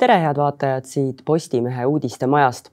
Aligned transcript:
tere, 0.00 0.16
head 0.20 0.36
vaatajad 0.36 0.84
siit 0.84 1.22
Postimehe 1.24 1.84
uudistemajast. 1.86 2.68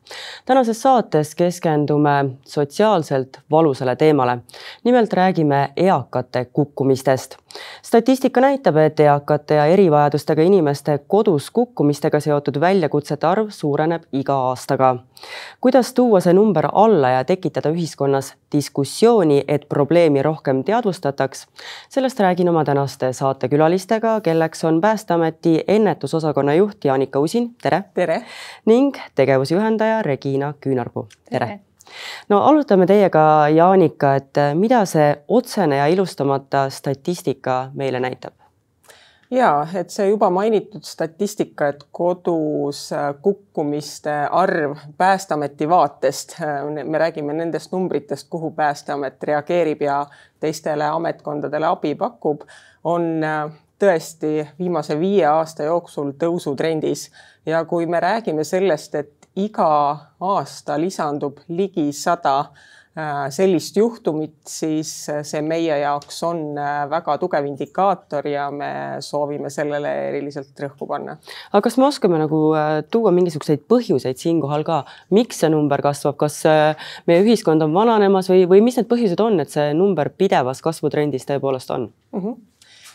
tänases 0.46 0.82
saates 0.82 1.36
keskendume 1.36 2.26
sotsiaalselt 2.46 3.40
valusale 3.52 3.96
teemale. 3.96 4.38
nimelt 4.84 5.14
räägime 5.14 5.70
eakate 5.78 6.46
kukkumistest. 6.46 7.36
statistika 7.82 8.42
näitab, 8.42 8.76
et 8.78 9.00
eakate 9.00 9.56
ja 9.56 9.66
erivajadustega 9.66 10.42
inimeste 10.42 11.00
kodus 11.08 11.52
kukkumistega 11.52 12.20
seotud 12.20 12.60
väljakutsete 12.60 13.28
arv 13.28 13.50
suureneb 13.50 14.04
iga 14.12 14.34
aastaga. 14.34 14.96
Kuidas 15.62 15.94
tuua 15.94 16.20
see 16.20 16.34
number 16.34 16.68
alla 16.74 17.10
ja 17.10 17.24
tekitada 17.26 17.70
ühiskonnas 17.70 18.34
diskussiooni, 18.52 19.44
et 19.48 19.66
probleemi 19.70 20.24
rohkem 20.24 20.64
teadvustataks? 20.64 21.48
sellest 21.90 22.20
räägin 22.20 22.50
oma 22.50 22.64
tänaste 22.64 23.14
saatekülalistega, 23.14 24.22
kelleks 24.22 24.64
on 24.66 24.82
Päästeameti 24.82 25.64
ennetusosakonna 25.68 26.54
juht 26.54 26.86
Jaanika 26.86 27.20
Usin, 27.20 27.56
tere. 27.62 27.84
tere. 27.94 28.24
ning 28.66 28.98
tegevusjuhendaja 29.16 30.02
Regina 30.02 30.54
Küünarpuu, 30.62 31.08
tere 31.30 31.60
no 32.30 32.42
alustame 32.44 32.86
teiega, 32.86 33.50
Jaanika, 33.56 34.16
et 34.16 34.42
mida 34.54 34.86
see 34.86 35.16
otsene 35.28 35.78
ja 35.78 35.88
ilustamata 35.88 36.70
statistika 36.70 37.72
meile 37.74 38.00
näitab? 38.00 38.47
Ja 39.32 39.68
et 39.76 39.90
see 39.90 40.08
juba 40.10 40.30
mainitud 40.30 40.86
statistika, 40.88 41.68
et 41.68 41.84
kodus 41.92 42.90
kukkumiste 43.22 44.14
arv 44.32 44.78
Päästeameti 44.98 45.70
vaatest, 45.70 46.38
me 46.84 46.98
räägime 46.98 47.34
nendest 47.34 47.72
numbritest, 47.72 48.28
kuhu 48.30 48.52
Päästeamet 48.52 49.24
reageerib 49.24 49.82
ja 49.82 50.06
teistele 50.40 50.86
ametkondadele 50.86 51.68
abi 51.68 51.96
pakub, 51.96 52.42
on 52.84 53.22
tõesti 53.80 54.48
viimase 54.60 55.00
viie 55.00 55.26
aasta 55.30 55.68
jooksul 55.68 56.16
tõusutrendis. 56.18 57.12
Ja 57.46 57.66
kui 57.66 57.86
me 57.86 58.00
räägime 58.00 58.44
sellest, 58.44 58.96
et 58.96 59.30
iga 59.36 59.98
aasta 60.20 60.80
lisandub 60.82 61.38
ligi 61.48 61.92
sada 61.94 62.40
äh, 62.40 62.66
sellist 63.34 63.78
juhtumit, 63.78 64.40
siis 64.50 64.90
see 65.06 65.42
meie 65.46 65.76
jaoks 65.84 66.18
on 66.26 66.42
äh, 66.58 66.80
väga 66.90 67.18
tugev 67.22 67.46
indikaator 67.46 68.26
ja 68.30 68.48
me 68.52 68.70
soovime 69.06 69.52
sellele 69.54 69.92
eriliselt 70.08 70.58
rõhku 70.64 70.88
panna. 70.90 71.18
aga 71.52 71.62
kas 71.68 71.78
me 71.78 71.88
oskame 71.90 72.18
nagu 72.22 72.42
äh, 72.58 72.82
tuua 72.92 73.14
mingisuguseid 73.14 73.68
põhjuseid 73.70 74.18
siinkohal 74.22 74.66
ka, 74.68 74.82
miks 75.14 75.44
see 75.44 75.52
number 75.54 75.84
kasvab, 75.86 76.18
kas 76.18 76.42
meie 77.08 77.22
ühiskond 77.26 77.62
on 77.66 77.76
vananemas 77.76 78.32
või, 78.32 78.48
või 78.50 78.64
mis 78.66 78.80
need 78.80 78.90
põhjused 78.90 79.22
on, 79.22 79.42
et 79.44 79.54
see 79.54 79.74
number 79.78 80.10
pidevas 80.10 80.64
kasvutrendis 80.66 81.30
tõepoolest 81.30 81.74
on 81.78 81.90
mm? 81.90 82.22
-hmm 82.22 82.38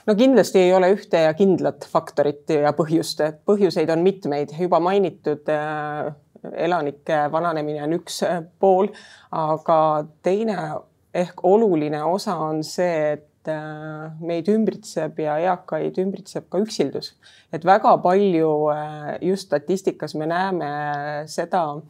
no 0.07 0.15
kindlasti 0.19 0.59
ei 0.59 0.73
ole 0.75 0.91
ühte 0.97 1.23
ja 1.25 1.35
kindlat 1.39 1.87
faktorit 1.91 2.51
ja 2.51 2.73
põhjust, 2.77 3.23
et 3.23 3.41
põhjuseid 3.47 3.91
on 3.95 4.03
mitmeid, 4.05 4.55
juba 4.59 4.81
mainitud 4.83 5.49
äh, 5.53 6.11
elanike 6.53 7.27
vananemine 7.33 7.83
on 7.85 7.99
üks 7.99 8.23
äh, 8.27 8.41
pool, 8.61 8.91
aga 9.31 9.79
teine 10.23 10.57
ehk 11.15 11.45
oluline 11.45 12.03
osa 12.09 12.37
on 12.41 12.63
see, 12.65 13.13
et 13.19 13.51
äh, 13.53 14.11
meid 14.21 14.49
ümbritseb 14.53 15.21
ja 15.23 15.39
eakaid 15.51 15.99
ümbritseb 16.03 16.49
ka 16.51 16.63
üksildus. 16.63 17.15
et 17.53 17.65
väga 17.65 17.97
palju 18.03 18.53
just 19.21 19.51
statistikas 19.51 20.15
me 20.15 20.27
näeme 20.27 20.73
seda 21.27 21.81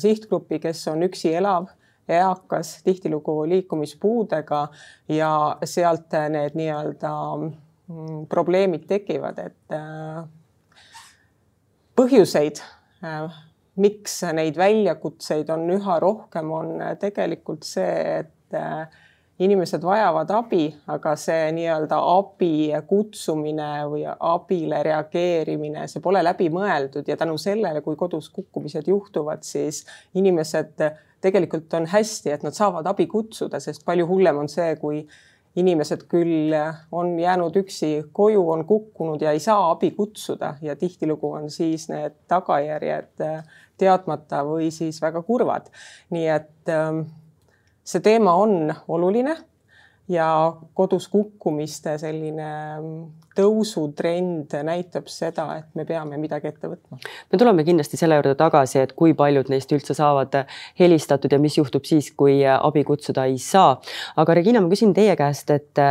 sihtgruppi, 0.00 0.58
kes 0.58 0.86
on 0.88 1.04
üksi 1.04 1.34
elav 1.36 1.66
eakas, 2.08 2.82
tihtilugu 2.84 3.48
liikumispuudega 3.48 4.68
ja 5.08 5.30
sealt 5.64 6.14
need 6.30 6.54
nii-öelda 6.58 7.12
mm, 7.36 8.26
probleemid 8.30 8.86
tekivad, 8.86 9.38
et 9.38 9.74
äh, 9.74 10.22
põhjuseid, 11.98 12.62
äh, 13.04 13.40
miks 13.76 14.22
neid 14.36 14.56
väljakutseid 14.56 15.50
on 15.52 15.66
üha 15.76 15.98
rohkem, 16.00 16.52
on 16.52 16.78
tegelikult 17.00 17.66
see, 17.68 18.22
et 18.22 18.56
äh, 18.56 18.86
inimesed 19.38 19.84
vajavad 19.84 20.30
abi, 20.32 20.64
aga 20.88 21.12
see 21.20 21.50
nii-öelda 21.58 21.98
abi 22.14 22.70
kutsumine 22.88 23.70
või 23.90 24.06
abile 24.08 24.80
reageerimine, 24.86 25.84
see 25.92 26.00
pole 26.04 26.22
läbimõeldud 26.24 27.08
ja 27.08 27.18
tänu 27.20 27.36
sellele, 27.40 27.82
kui 27.84 27.98
kodus 28.00 28.30
kukkumised 28.32 28.88
juhtuvad, 28.88 29.44
siis 29.44 29.84
inimesed 30.16 30.80
tegelikult 31.20 31.74
on 31.76 31.88
hästi, 31.90 32.32
et 32.32 32.44
nad 32.46 32.56
saavad 32.56 32.86
abi 32.88 33.06
kutsuda, 33.10 33.60
sest 33.60 33.84
palju 33.84 34.08
hullem 34.08 34.44
on 34.44 34.48
see, 34.52 34.72
kui 34.80 35.04
inimesed 35.56 36.04
küll 36.08 36.52
on 36.92 37.14
jäänud 37.20 37.56
üksi 37.56 37.90
koju, 38.12 38.42
on 38.52 38.64
kukkunud 38.68 39.22
ja 39.24 39.32
ei 39.32 39.40
saa 39.40 39.70
abi 39.70 39.90
kutsuda. 39.96 40.54
Ja 40.62 40.76
tihtilugu 40.76 41.30
on 41.32 41.50
siis 41.50 41.88
need 41.88 42.16
tagajärjed 42.28 43.24
äh, 43.24 43.40
teadmata 43.78 44.42
või 44.46 44.70
siis 44.74 45.00
väga 45.02 45.22
kurvad. 45.22 45.68
nii 46.10 46.28
et 46.28 46.72
ähm, 46.72 47.04
see 47.84 48.00
teema 48.00 48.34
on 48.34 48.74
oluline 48.88 49.36
ja 50.08 50.56
kodus 50.74 51.08
kukkumiste 51.08 51.96
selline 51.98 52.48
mm, 52.78 53.06
tõusutrend 53.36 54.54
näitab 54.66 55.08
seda, 55.10 55.46
et 55.60 55.66
me 55.74 55.84
peame 55.88 56.18
midagi 56.20 56.50
ette 56.50 56.70
võtma. 56.70 56.98
me 57.32 57.38
tuleme 57.38 57.64
kindlasti 57.66 57.98
selle 58.00 58.18
juurde 58.18 58.36
tagasi, 58.38 58.80
et 58.84 58.94
kui 58.96 59.14
paljud 59.18 59.50
neist 59.52 59.72
üldse 59.74 59.96
saavad 59.98 60.44
helistatud 60.78 61.32
ja 61.32 61.40
mis 61.42 61.58
juhtub 61.58 61.84
siis, 61.88 62.12
kui 62.16 62.38
abi 62.46 62.84
kutsuda 62.84 63.26
ei 63.26 63.38
saa. 63.42 63.80
aga 64.16 64.38
Regina, 64.38 64.62
ma 64.62 64.70
küsin 64.72 64.94
teie 64.94 65.16
käest, 65.18 65.50
et 65.50 65.82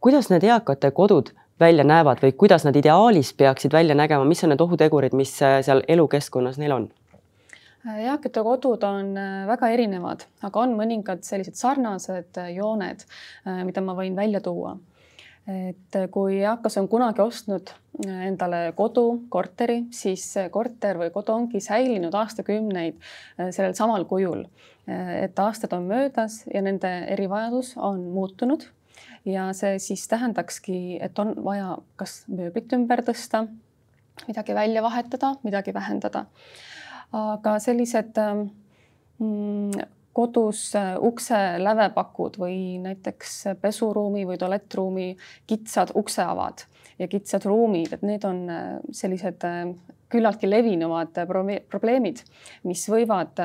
kuidas 0.00 0.32
need 0.32 0.48
eakate 0.48 0.90
kodud 0.96 1.34
välja 1.60 1.84
näevad 1.84 2.22
või 2.22 2.32
kuidas 2.38 2.64
nad 2.64 2.76
ideaalis 2.76 3.32
peaksid 3.34 3.72
välja 3.72 3.94
nägema, 3.98 4.24
mis 4.24 4.44
on 4.44 4.54
need 4.54 4.62
ohutegurid, 4.64 5.16
mis 5.18 5.34
seal 5.38 5.82
elukeskkonnas 5.88 6.58
neil 6.58 6.76
on? 6.76 6.88
Eakate 7.86 8.42
kodud 8.42 8.82
on 8.84 9.14
väga 9.48 9.68
erinevad, 9.74 10.24
aga 10.42 10.60
on 10.60 10.74
mõningad 10.78 11.22
sellised 11.26 11.56
sarnased 11.56 12.40
jooned, 12.54 13.04
mida 13.64 13.84
ma 13.84 13.94
võin 13.98 14.18
välja 14.18 14.42
tuua 14.44 14.76
et 15.48 15.96
kui 16.12 16.38
eakas 16.42 16.76
on 16.80 16.88
kunagi 16.92 17.22
ostnud 17.24 17.70
äh, 17.72 18.24
endale 18.28 18.72
kodu, 18.76 19.04
korteri, 19.32 19.80
siis 19.94 20.26
korter 20.52 21.00
või 21.00 21.12
kodu 21.14 21.34
ongi 21.34 21.62
säilinud 21.64 22.14
aastakümneid 22.14 22.98
äh, 22.98 23.48
sellel 23.48 23.76
samal 23.78 24.04
kujul. 24.10 24.44
Äh, 24.88 25.14
et 25.24 25.40
aastad 25.40 25.72
on 25.76 25.88
möödas 25.88 26.42
ja 26.52 26.62
nende 26.64 26.90
erivajadus 27.14 27.74
on 27.76 28.04
muutunud 28.12 28.68
ja 29.28 29.48
see 29.56 29.78
siis 29.82 30.04
tähendakski, 30.08 30.98
et 31.00 31.18
on 31.18 31.34
vaja 31.44 31.78
kas 32.00 32.22
mööblit 32.28 32.72
ümber 32.76 33.02
tõsta, 33.06 33.46
midagi 34.28 34.56
välja 34.56 34.82
vahetada, 34.84 35.36
midagi 35.44 35.72
vähendada. 35.74 36.26
Aga 37.16 37.54
sellised 37.62 38.18
mm, 39.18 39.86
kodus 40.18 40.62
äh, 40.76 40.96
ukse 41.00 41.38
lävepakud 41.62 42.38
või 42.40 42.78
näiteks 42.82 43.36
pesuruumi 43.62 44.24
või 44.26 44.38
tualettruumi 44.40 45.08
kitsad 45.46 45.94
ukseavad 45.98 46.64
ja 46.98 47.08
kitsad 47.08 47.46
ruumid, 47.46 47.92
et 47.94 48.02
need 48.02 48.26
on 48.26 48.42
äh, 48.50 48.64
sellised 48.90 49.46
äh, 49.46 49.68
küllaltki 50.08 50.48
levinuvad 50.48 51.12
probleemid, 51.68 52.22
mis 52.64 52.86
võivad 52.88 53.36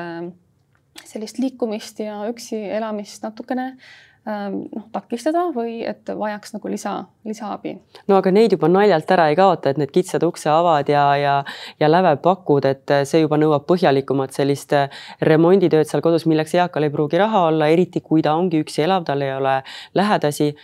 sellist 1.04 1.36
liikumist 1.42 1.98
ja 2.00 2.22
üksi 2.30 2.56
elamist 2.72 3.26
natukene 3.26 3.74
Ähm, 3.74 3.82
noh, 4.24 4.84
takistada 4.92 5.42
või 5.52 5.82
et 5.84 6.08
vajaks 6.18 6.54
nagu 6.54 6.70
lisa, 6.72 6.94
lisaabi. 7.28 7.74
no 8.08 8.16
aga 8.16 8.32
neid 8.32 8.54
juba 8.56 8.70
naljalt 8.72 9.10
ära 9.16 9.28
ei 9.28 9.36
kaota, 9.36 9.70
et 9.70 9.80
need 9.80 9.92
kitsad 9.92 10.24
ukseavad 10.24 10.88
ja, 10.88 11.04
ja, 11.20 11.34
ja 11.80 11.90
lävepakud, 11.90 12.64
et 12.64 12.94
see 13.04 13.20
juba 13.24 13.36
nõuab 13.40 13.66
põhjalikumat 13.68 14.32
sellist 14.36 14.72
remonditööd 15.20 15.90
seal 15.90 16.04
kodus, 16.04 16.24
milleks 16.30 16.56
eakal 16.56 16.88
ei 16.88 16.94
pruugi 16.94 17.20
raha 17.20 17.46
olla, 17.50 17.68
eriti 17.68 18.00
kui 18.00 18.24
ta 18.24 18.36
ongi 18.38 18.62
üksi 18.64 18.86
elav, 18.86 19.04
tal 19.04 19.22
ei 19.22 19.34
ole 19.36 19.58
lähedasi. 19.94 20.54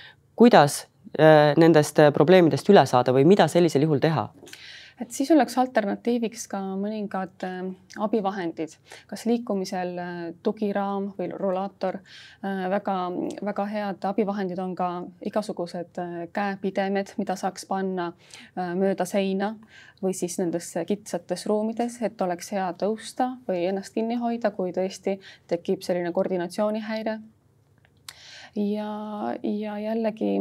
kuidas 0.40 0.86
äh, 1.20 1.52
nendest 1.56 2.00
probleemidest 2.14 2.68
üle 2.72 2.86
saada 2.86 3.12
või 3.12 3.26
mida 3.28 3.48
sellisel 3.48 3.84
juhul 3.84 4.00
teha? 4.00 4.30
Et 5.00 5.10
siis 5.14 5.30
oleks 5.34 5.56
alternatiiviks 5.58 6.46
ka 6.50 6.60
mõningad 6.80 7.46
äh, 7.46 7.60
abivahendid, 8.04 8.74
kas 9.10 9.26
liikumisel 9.28 9.92
äh, 9.98 10.22
tugiraam 10.42 11.10
või 11.18 11.30
rollaator 11.32 12.00
äh,. 12.00 12.66
väga-väga 12.70 13.66
head 13.74 14.08
abivahendid 14.10 14.58
on 14.62 14.74
ka 14.78 14.90
igasugused 15.26 16.00
käepidemed, 16.32 17.14
mida 17.18 17.36
saaks 17.36 17.66
panna 17.68 18.12
mööda 18.56 19.04
seina 19.08 19.54
või 20.02 20.14
siis 20.16 20.38
nendes 20.40 20.72
kitsates 20.86 21.46
ruumides, 21.46 22.00
et 22.02 22.20
oleks 22.22 22.52
hea 22.54 22.68
tõusta 22.78 23.34
või 23.48 23.66
ennast 23.68 23.94
kinni 23.94 24.16
hoida, 24.20 24.50
kui 24.54 24.72
tõesti 24.76 25.18
tekib 25.50 25.84
selline 25.86 26.12
koordinatsioonihäire. 26.12 27.18
ja, 28.56 28.90
ja 29.42 29.78
jällegi 29.78 30.32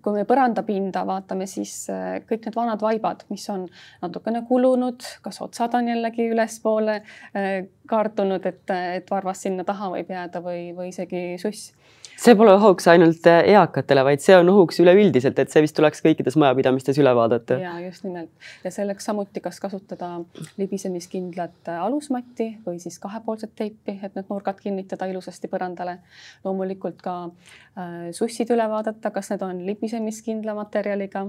kui 0.00 0.16
me 0.16 0.24
põrandapinda 0.28 1.02
vaatame, 1.08 1.46
siis 1.50 1.74
äh, 1.92 2.20
kõik 2.28 2.46
need 2.46 2.56
vanad 2.56 2.80
vaibad, 2.84 3.26
mis 3.32 3.44
on 3.52 3.66
natukene 4.02 4.42
kulunud, 4.48 5.04
kas 5.24 5.40
otsad 5.44 5.76
on 5.76 5.90
jällegi 5.90 6.30
ülespoole 6.32 7.00
äh, 7.00 7.50
kaartunud, 7.90 8.46
et, 8.48 8.64
et 9.00 9.10
varvas 9.10 9.44
sinna 9.44 9.66
taha 9.68 9.90
võib 9.96 10.12
jääda 10.14 10.42
või, 10.44 10.70
või 10.76 10.92
isegi 10.94 11.24
suss 11.42 11.74
see 12.20 12.36
pole 12.36 12.52
ohuks 12.52 12.86
ainult 12.92 13.24
äh, 13.30 13.40
eakatele, 13.54 14.02
vaid 14.04 14.22
see 14.22 14.36
on 14.36 14.50
ohuks 14.52 14.80
üleüldiselt, 14.82 15.38
et 15.40 15.52
see 15.52 15.62
vist 15.64 15.76
tuleks 15.76 16.02
kõikides 16.04 16.36
majapidamistes 16.40 16.98
üle 17.00 17.12
vaadata. 17.16 17.56
ja 17.62 17.74
just 17.80 18.04
nimelt 18.04 18.50
ja 18.64 18.72
selleks 18.74 19.08
samuti, 19.08 19.40
kas 19.44 19.60
kasutada 19.62 20.12
libisemiskindlat 20.60 21.70
äh, 21.72 21.80
alusmatti 21.80 22.50
või 22.66 22.80
siis 22.82 22.98
kahepoolset 23.00 23.54
teipi, 23.56 23.96
et 24.02 24.16
need 24.18 24.28
nurgad 24.32 24.60
kinnitada 24.60 25.08
ilusasti 25.10 25.48
põrandale. 25.52 25.98
loomulikult 26.44 27.00
ka 27.04 27.14
äh, 27.24 28.10
sussid 28.16 28.52
üle 28.52 28.68
vaadata, 28.68 29.12
kas 29.14 29.32
need 29.32 29.46
on 29.46 29.64
libisemiskindla 29.66 30.54
materjaliga 30.58 31.24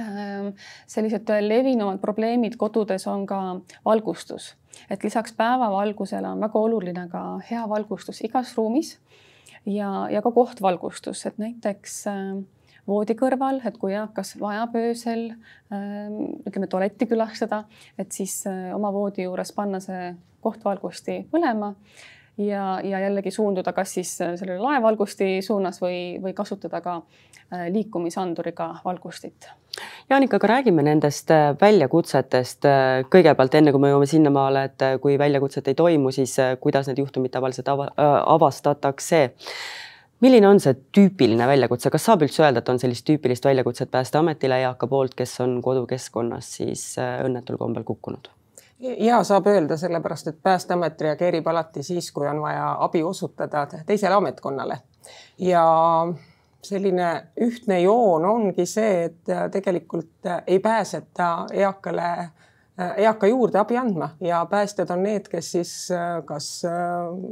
ähm, 0.00 0.50
sellised 0.90 1.30
levinumad 1.46 2.02
probleemid 2.02 2.58
kodudes 2.58 3.06
on 3.06 3.28
ka 3.30 3.40
valgustus, 3.86 4.56
et 4.90 5.06
lisaks 5.06 5.36
päevavalgusele 5.38 6.34
on 6.34 6.42
väga 6.48 6.66
oluline 6.66 7.06
ka 7.12 7.24
hea 7.46 7.62
valgustus 7.70 8.24
igas 8.26 8.56
ruumis 8.58 8.96
ja, 9.66 10.08
ja 10.10 10.22
ka 10.22 10.32
kohtvalgustus, 10.34 11.24
et 11.26 11.38
näiteks 11.38 11.96
äh, 12.10 12.34
voodi 12.88 13.16
kõrval, 13.18 13.60
et 13.66 13.78
kui 13.80 13.94
eakas 13.96 14.34
vajab 14.40 14.76
öösel 14.80 15.28
äh, 15.30 16.10
ütleme 16.48 16.68
tualetti 16.70 17.08
külastada, 17.10 17.64
et 17.98 18.12
siis 18.12 18.42
äh, 18.50 18.72
oma 18.76 18.92
voodi 18.94 19.28
juures 19.28 19.52
panna 19.56 19.80
see 19.84 20.14
kohtvalgusti 20.44 21.22
põlema 21.32 21.72
ja, 22.38 22.80
ja 22.84 23.00
jällegi 23.00 23.30
suunduda 23.30 23.72
kas 23.72 23.94
siis 23.94 24.16
sellele 24.18 24.58
laevalgusti 24.58 25.42
suunas 25.42 25.80
või, 25.82 26.18
või 26.22 26.34
kasutada 26.34 26.80
ka 26.84 27.00
liikumisanduriga 27.70 28.74
valgustit 28.84 29.50
Jaanika, 30.10 30.36
aga 30.36 30.48
räägime 30.48 30.82
nendest 30.86 31.30
väljakutsetest 31.60 32.66
kõigepealt, 33.10 33.56
enne 33.58 33.72
kui 33.72 33.82
me 33.82 33.90
jõuame 33.90 34.06
sinnamaale, 34.06 34.66
et 34.68 34.84
kui 35.02 35.16
väljakutset 35.18 35.70
ei 35.72 35.78
toimu, 35.78 36.12
siis 36.14 36.36
kuidas 36.60 36.90
need 36.90 37.00
juhtumid 37.02 37.32
tavaliselt 37.34 37.70
ava, 37.72 37.88
avastatakse. 38.36 39.24
milline 40.20 40.48
on 40.48 40.60
see 40.60 40.76
tüüpiline 40.94 41.48
väljakutse, 41.48 41.90
kas 41.90 42.06
saab 42.06 42.22
üldse 42.26 42.44
öelda, 42.44 42.62
et 42.62 42.68
on 42.68 42.78
sellist 42.78 43.06
tüüpilist 43.08 43.44
väljakutset 43.44 43.90
Päästeametile 43.90 44.60
eaka 44.68 44.86
poolt, 44.86 45.14
kes 45.14 45.40
on 45.40 45.60
kodukeskkonnas 45.62 46.54
siis 46.60 46.86
õnnetul 47.00 47.58
kombel 47.58 47.84
kukkunud? 47.84 48.33
Ja 48.98 49.22
saab 49.24 49.46
öelda, 49.46 49.76
sellepärast 49.76 50.28
et 50.28 50.42
Päästeamet 50.42 51.00
reageerib 51.00 51.46
alati 51.46 51.82
siis, 51.82 52.12
kui 52.12 52.28
on 52.28 52.40
vaja 52.42 52.76
abi 52.84 53.02
osutada 53.02 53.66
teisele 53.86 54.14
ametkonnale 54.14 54.78
ja 55.38 55.64
selline 56.64 57.08
ühtne 57.40 57.80
joon 57.80 58.24
ongi 58.24 58.66
see, 58.66 59.04
et 59.04 59.34
tegelikult 59.52 60.30
ei 60.46 60.58
pääseta 60.58 61.46
eakale, 61.52 62.30
eaka 62.96 63.26
juurde 63.26 63.58
abi 63.60 63.76
andma 63.78 64.10
ja 64.20 64.46
päästjad 64.50 64.90
on 64.90 65.02
need, 65.02 65.28
kes 65.30 65.52
siis 65.52 65.74
kas 66.24 66.48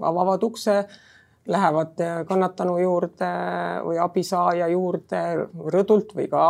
avavad 0.00 0.43
ukse, 0.43 0.84
lähevad 1.49 1.99
kannatanu 2.28 2.76
juurde 2.78 3.28
või 3.82 3.99
abisaaja 3.99 4.69
juurde 4.70 5.22
rõdult 5.75 6.14
või 6.14 6.28
ka 6.31 6.44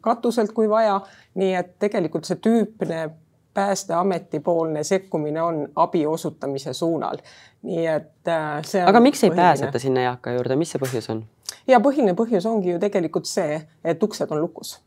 katuselt, 0.00 0.52
kui 0.52 0.68
vaja. 0.68 1.00
nii 1.34 1.54
et 1.54 1.78
tegelikult 1.78 2.28
see 2.28 2.36
tüüpne 2.36 3.06
Päästeameti 3.54 4.40
poolne 4.40 4.84
sekkumine 4.86 5.42
on 5.42 5.68
abi 5.76 6.06
osutamise 6.06 6.72
suunal. 6.72 7.18
nii 7.62 7.86
et 7.86 8.30
see. 8.62 8.82
aga 8.82 9.00
miks 9.00 9.24
ei 9.24 9.30
põhiline. 9.30 9.42
pääseta 9.42 9.78
sinna 9.78 10.00
eaka 10.00 10.32
juurde, 10.32 10.56
mis 10.56 10.70
see 10.72 10.80
põhjus 10.80 11.10
on? 11.12 11.24
ja 11.68 11.80
põhiline 11.80 12.14
põhjus 12.16 12.46
ongi 12.46 12.70
ju 12.70 12.78
tegelikult 12.78 13.26
see, 13.26 13.58
et 13.84 14.02
uksed 14.02 14.30
on 14.30 14.40
lukus 14.40 14.78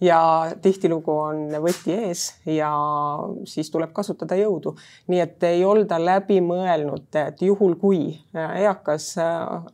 ja 0.00 0.20
tihtilugu 0.62 1.12
on 1.12 1.42
võti 1.62 1.92
ees 1.94 2.24
ja 2.48 2.70
siis 3.48 3.70
tuleb 3.70 3.92
kasutada 3.92 4.36
jõudu. 4.38 4.74
nii 5.08 5.20
et 5.20 5.42
ei 5.44 5.64
olda 5.64 5.98
läbi 6.00 6.40
mõelnud, 6.40 7.08
et 7.14 7.42
juhul 7.42 7.76
kui 7.80 8.16
eakas 8.34 9.14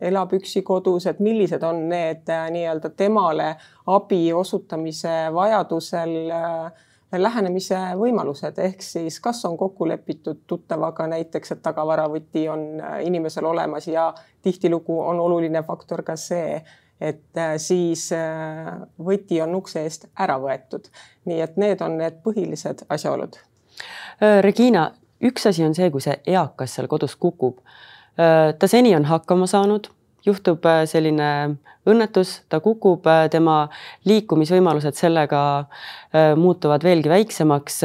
elab 0.01 0.35
üksi 0.37 0.63
kodus, 0.63 1.07
et 1.07 1.21
millised 1.21 1.63
on 1.63 1.89
need 1.89 2.27
nii-öelda 2.27 2.91
temale 2.97 3.55
abi 3.87 4.33
osutamise 4.33 5.15
vajadusel 5.35 6.17
äh, 6.31 6.85
lähenemise 7.13 7.79
võimalused, 7.99 8.59
ehk 8.59 8.83
siis 8.83 9.21
kas 9.21 9.45
on 9.45 9.57
kokku 9.57 9.89
lepitud 9.89 10.43
tuttavaga 10.47 11.07
näiteks, 11.07 11.53
et 11.53 11.63
tagavaravõti 11.63 12.49
on 12.51 12.67
äh, 12.81 12.99
inimesel 13.07 13.45
olemas 13.47 13.89
ja 13.89 14.13
tihtilugu 14.43 15.01
on 15.01 15.21
oluline 15.21 15.63
faktor 15.63 16.03
ka 16.03 16.17
see, 16.17 16.61
et 17.01 17.39
äh, 17.39 17.55
siis 17.63 18.09
äh, 18.13 18.73
võti 18.99 19.41
on 19.43 19.55
ukse 19.55 19.85
eest 19.87 20.09
ära 20.19 20.39
võetud. 20.43 20.91
nii 21.25 21.41
et 21.41 21.57
need 21.57 21.81
on 21.83 21.99
need 21.99 22.23
põhilised 22.25 22.87
asjaolud. 22.89 23.39
Regina, 24.41 24.91
üks 25.21 25.47
asi 25.47 25.65
on 25.65 25.75
see, 25.75 25.91
kui 25.91 26.01
see 26.01 26.15
eakas 26.27 26.75
seal 26.75 26.87
kodus 26.89 27.17
kukub. 27.17 27.59
ta 28.59 28.69
seni 28.69 28.95
on 28.97 29.05
hakkama 29.05 29.47
saanud 29.47 29.91
juhtub 30.27 30.65
äh, 30.67 30.83
selline 30.89 31.29
õnnetus, 31.87 32.41
ta 32.51 32.59
kukub, 32.65 33.07
äh, 33.11 33.27
tema 33.31 33.69
liikumisvõimalused 34.09 34.99
sellega 34.99 35.43
äh, 35.61 36.35
muutuvad 36.39 36.85
veelgi 36.87 37.11
väiksemaks. 37.13 37.81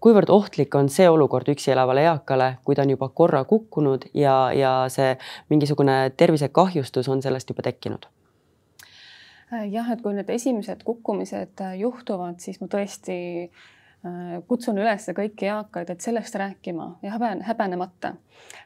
kuivõrd 0.00 0.30
ohtlik 0.30 0.74
on 0.74 0.88
see 0.92 1.08
olukord 1.10 1.48
üksi 1.50 1.72
elavale 1.74 2.04
eakale, 2.06 2.56
kui 2.64 2.76
ta 2.76 2.84
on 2.84 2.92
juba 2.94 3.08
korra 3.08 3.44
kukkunud 3.44 4.08
ja, 4.14 4.52
ja 4.54 4.74
see 4.92 5.16
mingisugune 5.50 6.12
tervisekahjustus 6.16 7.08
on 7.08 7.22
sellest 7.22 7.50
juba 7.50 7.66
tekkinud? 7.66 8.06
jah, 9.70 9.88
et 9.92 10.00
kui 10.02 10.12
need 10.12 10.30
esimesed 10.30 10.82
kukkumised 10.84 11.60
juhtuvad, 11.78 12.40
siis 12.42 12.58
ma 12.60 12.66
tõesti 12.66 13.16
kutsun 14.48 14.78
üles 14.78 15.08
kõiki 15.16 15.48
eakaid, 15.50 15.90
et 15.90 16.04
sellest 16.04 16.34
rääkima 16.38 16.88
ja 17.02 17.14
häben, 17.16 17.42
häbenemata. 17.46 18.14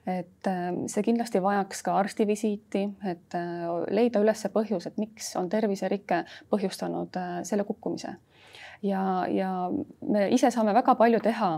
et 0.06 0.46
äh, 0.48 0.72
see 0.86 1.04
kindlasti 1.06 1.42
vajaks 1.42 1.82
ka 1.86 1.94
arstivisiiti, 1.98 2.88
et 3.06 3.36
äh, 3.38 3.68
leida 3.90 4.22
üles 4.24 4.42
põhjus, 4.52 4.86
et 4.86 4.98
miks 4.98 5.34
on 5.36 5.48
terviserike 5.48 6.24
põhjustanud 6.50 7.16
selle 7.46 7.64
kukkumise. 7.64 8.16
Ja, 8.82 9.26
ja 9.28 9.70
me 10.08 10.28
ise 10.32 10.50
saame 10.50 10.72
väga 10.74 10.94
palju 10.96 11.20
teha, 11.20 11.50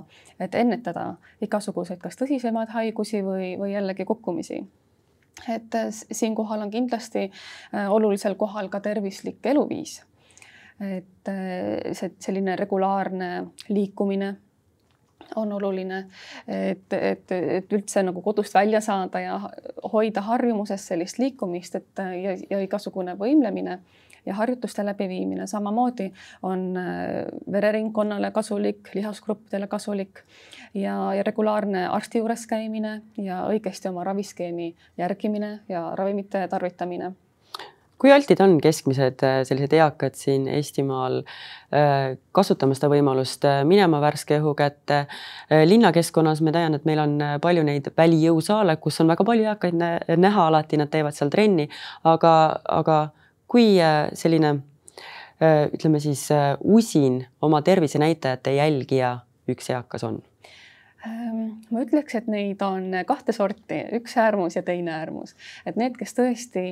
et 0.43 0.55
ennetada 0.59 1.17
igasuguseid, 1.41 2.01
kas 2.03 2.19
tõsisemaid 2.19 2.73
haigusi 2.75 3.23
või, 3.23 3.53
või 3.61 3.77
jällegi 3.77 4.05
kukkumisi. 4.05 4.59
Et 5.49 5.75
siinkohal 6.11 6.67
on 6.67 6.71
kindlasti 6.71 7.31
olulisel 7.89 8.35
kohal 8.39 8.69
ka 8.69 8.83
tervislik 8.83 9.47
eluviis 9.47 10.01
et 10.83 11.29
äh, 11.31 11.93
see 11.95 12.15
selline 12.19 12.57
regulaarne 12.59 13.31
liikumine 13.69 14.35
on 15.37 15.53
oluline, 15.53 16.03
et, 16.49 16.93
et, 16.93 17.33
et 17.33 17.73
üldse 17.73 18.03
nagu 18.05 18.21
kodust 18.21 18.53
välja 18.55 18.83
saada 18.85 19.21
ja 19.23 19.39
hoida 19.93 20.21
harjumuses 20.27 20.85
sellist 20.91 21.17
liikumist, 21.23 21.79
et 21.79 22.03
ja, 22.21 22.35
ja 22.51 22.61
igasugune 22.61 23.15
võimlemine 23.17 23.79
ja 24.27 24.35
harjutuste 24.35 24.85
läbiviimine. 24.87 25.47
Samamoodi 25.47 26.13
on 26.43 26.77
äh, 26.77 27.25
vereringkonnale 27.53 28.31
kasulik, 28.31 28.93
lihasgruppidele 28.95 29.67
kasulik 29.67 30.23
ja, 30.75 31.15
ja 31.15 31.23
regulaarne 31.23 31.87
arsti 31.89 32.23
juures 32.23 32.47
käimine 32.47 33.01
ja 33.19 33.43
õigesti 33.49 33.91
oma 33.91 34.05
raviskeemi 34.05 34.75
järgimine 34.99 35.59
ja 35.69 35.91
ravimite 35.99 36.47
tarvitamine 36.49 37.13
kui 38.03 38.11
altid 38.11 38.41
on 38.43 38.57
keskmised 38.59 39.23
äh, 39.23 39.41
sellised 39.47 39.75
eakad 39.79 40.17
siin 40.19 40.49
Eestimaal 40.51 41.21
äh, 41.23 42.17
kasutama 42.35 42.75
seda 42.75 42.91
võimalust 42.91 43.47
äh, 43.47 43.61
minema 43.69 44.01
värske 44.03 44.41
õhu 44.41 44.57
kätte. 44.59 45.05
linnakeskkonnas 45.71 46.43
ma 46.43 46.55
tean, 46.55 46.75
et 46.75 46.87
meil 46.89 46.99
on 46.99 47.15
palju 47.43 47.63
neid 47.67 47.93
välijõusaale, 47.97 48.77
kus 48.83 48.99
on 49.05 49.13
väga 49.13 49.27
palju 49.29 49.47
eakaid 49.53 49.79
näha, 50.19 50.47
alati 50.49 50.81
nad 50.81 50.91
teevad 50.91 51.15
seal 51.15 51.31
trenni, 51.31 51.69
aga, 52.09 52.35
aga 52.81 52.99
kui 53.47 53.77
selline 54.19 54.55
ütleme 55.43 56.01
siis 56.01 56.29
usin 56.63 57.21
oma 57.43 57.61
tervisenäitajate 57.67 58.55
jälgija 58.57 59.17
üks 59.51 59.71
eakas 59.75 60.07
on? 60.07 60.21
Ehm, 61.07 61.59
ma 61.75 61.83
ütleks, 61.83 62.15
et 62.19 62.31
neid 62.31 62.63
on 62.63 62.95
kahte 63.07 63.35
sorti, 63.35 63.83
üks 63.99 64.15
äärmus 64.23 64.57
ja 64.57 64.63
teine 64.67 64.95
äärmus, 65.01 65.35
et 65.67 65.79
need, 65.79 65.99
kes 65.99 66.15
tõesti 66.19 66.67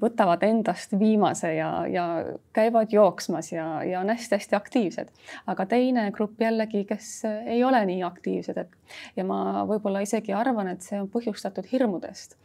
võtavad 0.00 0.42
endast 0.44 0.90
viimase 1.00 1.54
ja, 1.56 1.70
ja 1.88 2.04
käivad 2.52 2.92
jooksmas 2.92 3.48
ja, 3.52 3.64
ja 3.86 4.02
on 4.02 4.12
hästi-hästi 4.12 4.56
aktiivsed, 4.58 5.08
aga 5.48 5.66
teine 5.70 6.10
grupp 6.12 6.40
jällegi, 6.44 6.84
kes 6.84 7.08
ei 7.46 7.64
ole 7.64 7.80
nii 7.88 8.02
aktiivsed, 8.04 8.60
et 8.60 9.16
ja 9.16 9.24
ma 9.24 9.64
võib-olla 9.68 10.04
isegi 10.04 10.36
arvan, 10.36 10.68
et 10.74 10.84
see 10.84 11.00
on 11.00 11.08
põhjustatud 11.12 11.64
hirmudest. 11.72 12.36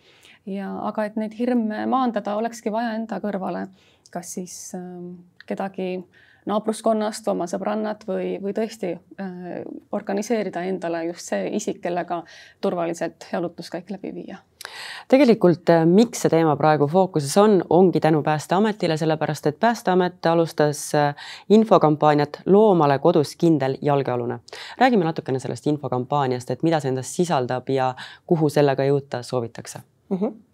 Ja 0.48 0.72
aga 0.88 1.06
et 1.06 1.20
neid 1.20 1.36
hirme 1.38 1.84
maandada, 1.92 2.38
olekski 2.40 2.72
vaja 2.74 2.96
enda 2.96 3.20
kõrvale, 3.22 3.68
kas 4.10 4.32
siis 4.40 4.56
äh, 4.74 4.88
kedagi 5.46 5.92
äh, 6.00 6.22
naabruskonnast, 6.50 7.28
oma 7.32 7.48
sõbrannad 7.50 8.06
või, 8.08 8.36
või 8.42 8.54
tõesti 8.58 8.94
äh, 8.96 9.50
organiseerida 9.94 10.64
endale 10.70 11.06
just 11.12 11.32
see 11.32 11.52
isik, 11.58 11.82
kellega 11.84 12.22
turvaliselt 12.62 13.28
jalutuskäik 13.34 13.92
läbi 13.94 14.16
viia 14.16 14.42
tegelikult 15.08 15.70
äh, 15.70 15.86
miks 15.86 16.22
see 16.22 16.30
teema 16.30 16.56
praegu 16.60 16.88
fookuses 16.88 17.38
on, 17.38 17.62
ongi 17.70 18.00
tänu 18.00 18.24
Päästeametile, 18.24 18.98
sellepärast 18.98 19.48
et 19.48 19.60
Päästeamet 19.60 20.26
alustas 20.26 20.84
äh, 20.96 21.16
infokampaaniat 21.50 22.42
Loomale 22.46 23.00
kodus 23.00 23.36
kindel 23.36 23.78
jalgealune. 23.82 24.40
räägime 24.78 25.04
natukene 25.04 25.40
sellest 25.40 25.68
infokampaaniast, 25.68 26.52
et 26.52 26.64
mida 26.64 26.80
see 26.80 26.90
endas 26.90 27.16
sisaldab 27.16 27.70
ja 27.70 27.96
kuhu 28.28 28.50
sellega 28.50 28.84
jõuda 28.84 29.24
soovitakse 29.24 29.80
mm. 30.10 30.18
-hmm 30.18 30.51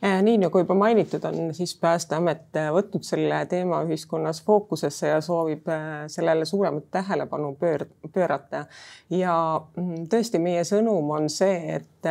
nii 0.00 0.38
nagu 0.40 0.58
juba 0.58 0.74
mainitud 0.74 1.24
on, 1.24 1.54
siis 1.54 1.74
Päästeamet 1.80 2.56
äh, 2.56 2.70
võtnud 2.72 3.04
selle 3.04 3.42
teema 3.50 3.82
ühiskonnas 3.84 4.40
fookusesse 4.44 5.10
ja 5.12 5.20
soovib 5.20 5.68
äh, 5.68 6.06
sellele 6.08 6.44
suuremat 6.44 6.86
tähelepanu 6.90 7.52
pöör-, 7.60 7.86
pöörata. 8.12 8.64
ja 9.10 9.34
mm, 9.76 10.06
tõesti, 10.12 10.40
meie 10.40 10.64
sõnum 10.64 11.10
on 11.16 11.28
see, 11.28 11.76
et 11.76 12.08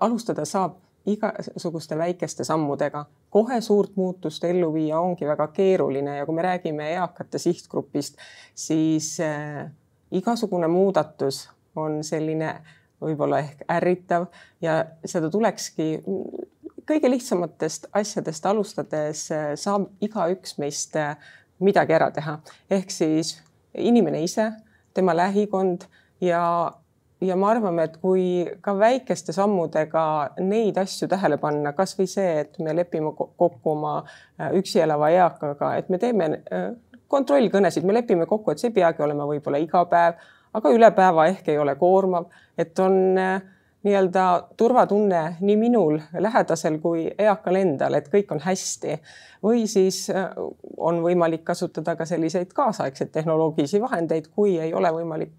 alustada 0.00 0.44
saab 0.44 0.78
igasuguste 1.06 1.98
väikeste 1.98 2.44
sammudega. 2.44 3.04
kohe 3.30 3.60
suurt 3.60 3.94
muutust 3.96 4.44
ellu 4.44 4.72
viia 4.74 5.00
ongi 5.00 5.26
väga 5.26 5.46
keeruline 5.48 6.16
ja 6.16 6.26
kui 6.26 6.34
me 6.34 6.42
räägime 6.42 6.90
eakate 6.92 7.38
sihtgrupist, 7.38 8.18
siis 8.54 9.16
igasugune 10.10 10.68
muudatus 10.68 11.48
on 11.76 12.02
selline 12.04 12.58
võib-olla 13.00 13.38
ehk 13.44 13.62
ärritav 13.70 14.26
ja 14.60 14.80
seda 15.04 15.30
tulekski 15.30 16.00
kõige 16.88 17.10
lihtsamatest 17.10 17.88
asjadest 17.96 18.46
alustades 18.48 19.28
äh, 19.34 19.52
saab 19.60 19.88
igaüks 20.04 20.56
meist 20.62 20.96
äh, 20.96 21.14
midagi 21.64 21.96
ära 21.96 22.10
teha, 22.14 22.38
ehk 22.70 22.92
siis 22.94 23.36
inimene 23.78 24.22
ise, 24.24 24.50
tema 24.94 25.14
lähikond 25.16 25.84
ja, 26.24 26.42
ja 27.20 27.36
me 27.36 27.48
arvame, 27.50 27.88
et 27.88 27.98
kui 28.02 28.46
ka 28.64 28.74
väikeste 28.78 29.34
sammudega 29.36 30.04
neid 30.40 30.78
asju 30.80 31.10
tähele 31.10 31.38
panna, 31.42 31.74
kasvõi 31.76 32.08
see, 32.10 32.44
et 32.44 32.58
me 32.62 32.74
lepime 32.76 33.12
kokku 33.18 33.74
oma 33.74 33.98
äh, 34.00 34.52
üksi 34.58 34.82
elava 34.84 35.10
eakaga, 35.14 35.74
et 35.78 35.92
me 35.92 36.00
teeme 36.02 36.30
kontrollkõnesid, 37.08 37.86
me 37.88 37.96
lepime 37.96 38.26
kokku, 38.28 38.52
et 38.52 38.60
see 38.60 38.70
ei 38.70 38.80
peagi 38.80 39.02
olema 39.04 39.26
võib-olla 39.28 39.60
iga 39.62 39.84
päev, 39.90 40.18
aga 40.56 40.72
üle 40.72 40.90
päeva 40.96 41.28
ehk 41.30 41.48
ei 41.52 41.60
ole 41.60 41.74
koormav, 41.80 42.28
et 42.58 42.78
on 42.82 43.18
äh, 43.20 43.40
nii-öelda 43.86 44.48
turvatunne 44.56 45.36
nii 45.40 45.56
minul 45.56 45.98
lähedasel 46.18 46.78
kui 46.82 47.08
eakal 47.18 47.58
endal, 47.60 47.94
et 47.94 48.08
kõik 48.12 48.32
on 48.34 48.40
hästi. 48.42 48.98
või 49.42 49.66
siis 49.70 50.10
äh, 50.10 50.30
on 50.76 51.02
võimalik 51.02 51.44
kasutada 51.44 51.96
ka 51.96 52.04
selliseid 52.04 52.52
kaasaegseid 52.54 53.12
tehnoloogilisi 53.14 53.80
vahendeid, 53.80 54.26
kui 54.34 54.58
ei 54.58 54.74
ole 54.74 54.90
võimalik 54.92 55.30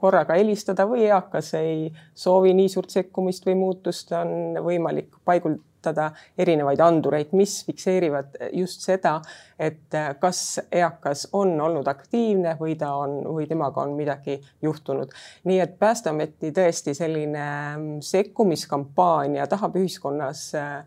korraga 0.00 0.34
helistada 0.34 0.84
või 0.86 1.06
eakas 1.06 1.54
ei 1.54 1.92
soovi 2.14 2.54
nii 2.54 2.68
suurt 2.68 2.90
sekkumist 2.90 3.46
või 3.46 3.54
muutust, 3.54 4.12
on 4.12 4.58
võimalik 4.64 5.14
paigul-, 5.24 5.60
kasutada 5.80 6.12
erinevaid 6.38 6.80
andureid, 6.80 7.32
mis 7.32 7.64
fikseerivad 7.64 8.36
just 8.52 8.80
seda, 8.84 9.20
et 9.58 9.92
kas 10.20 10.60
eakas 10.72 11.28
on 11.32 11.60
olnud 11.60 11.86
aktiivne 11.88 12.56
või 12.60 12.76
ta 12.78 12.94
on 12.94 13.22
või 13.24 13.46
temaga 13.48 13.80
on 13.82 13.94
midagi 13.96 14.40
juhtunud. 14.62 15.10
nii 15.44 15.60
et 15.60 15.78
Päästeameti 15.78 16.52
tõesti 16.52 16.94
selline 16.94 18.00
sekkumiskampaania 18.00 19.46
tahab 19.46 19.76
ühiskonnas 19.76 20.54
äh, 20.54 20.84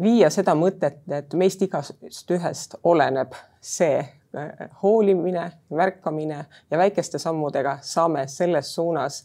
viia 0.00 0.30
seda 0.30 0.54
mõtet, 0.54 1.02
et 1.08 1.34
meist 1.34 1.62
igast 1.62 2.30
ühest 2.30 2.76
oleneb 2.84 3.34
see 3.60 3.98
äh, 3.98 4.70
hoolimine, 4.82 5.52
märkamine 5.70 6.46
ja 6.70 6.78
väikeste 6.78 7.18
sammudega 7.18 7.78
saame 7.82 8.26
selles 8.28 8.74
suunas 8.74 9.24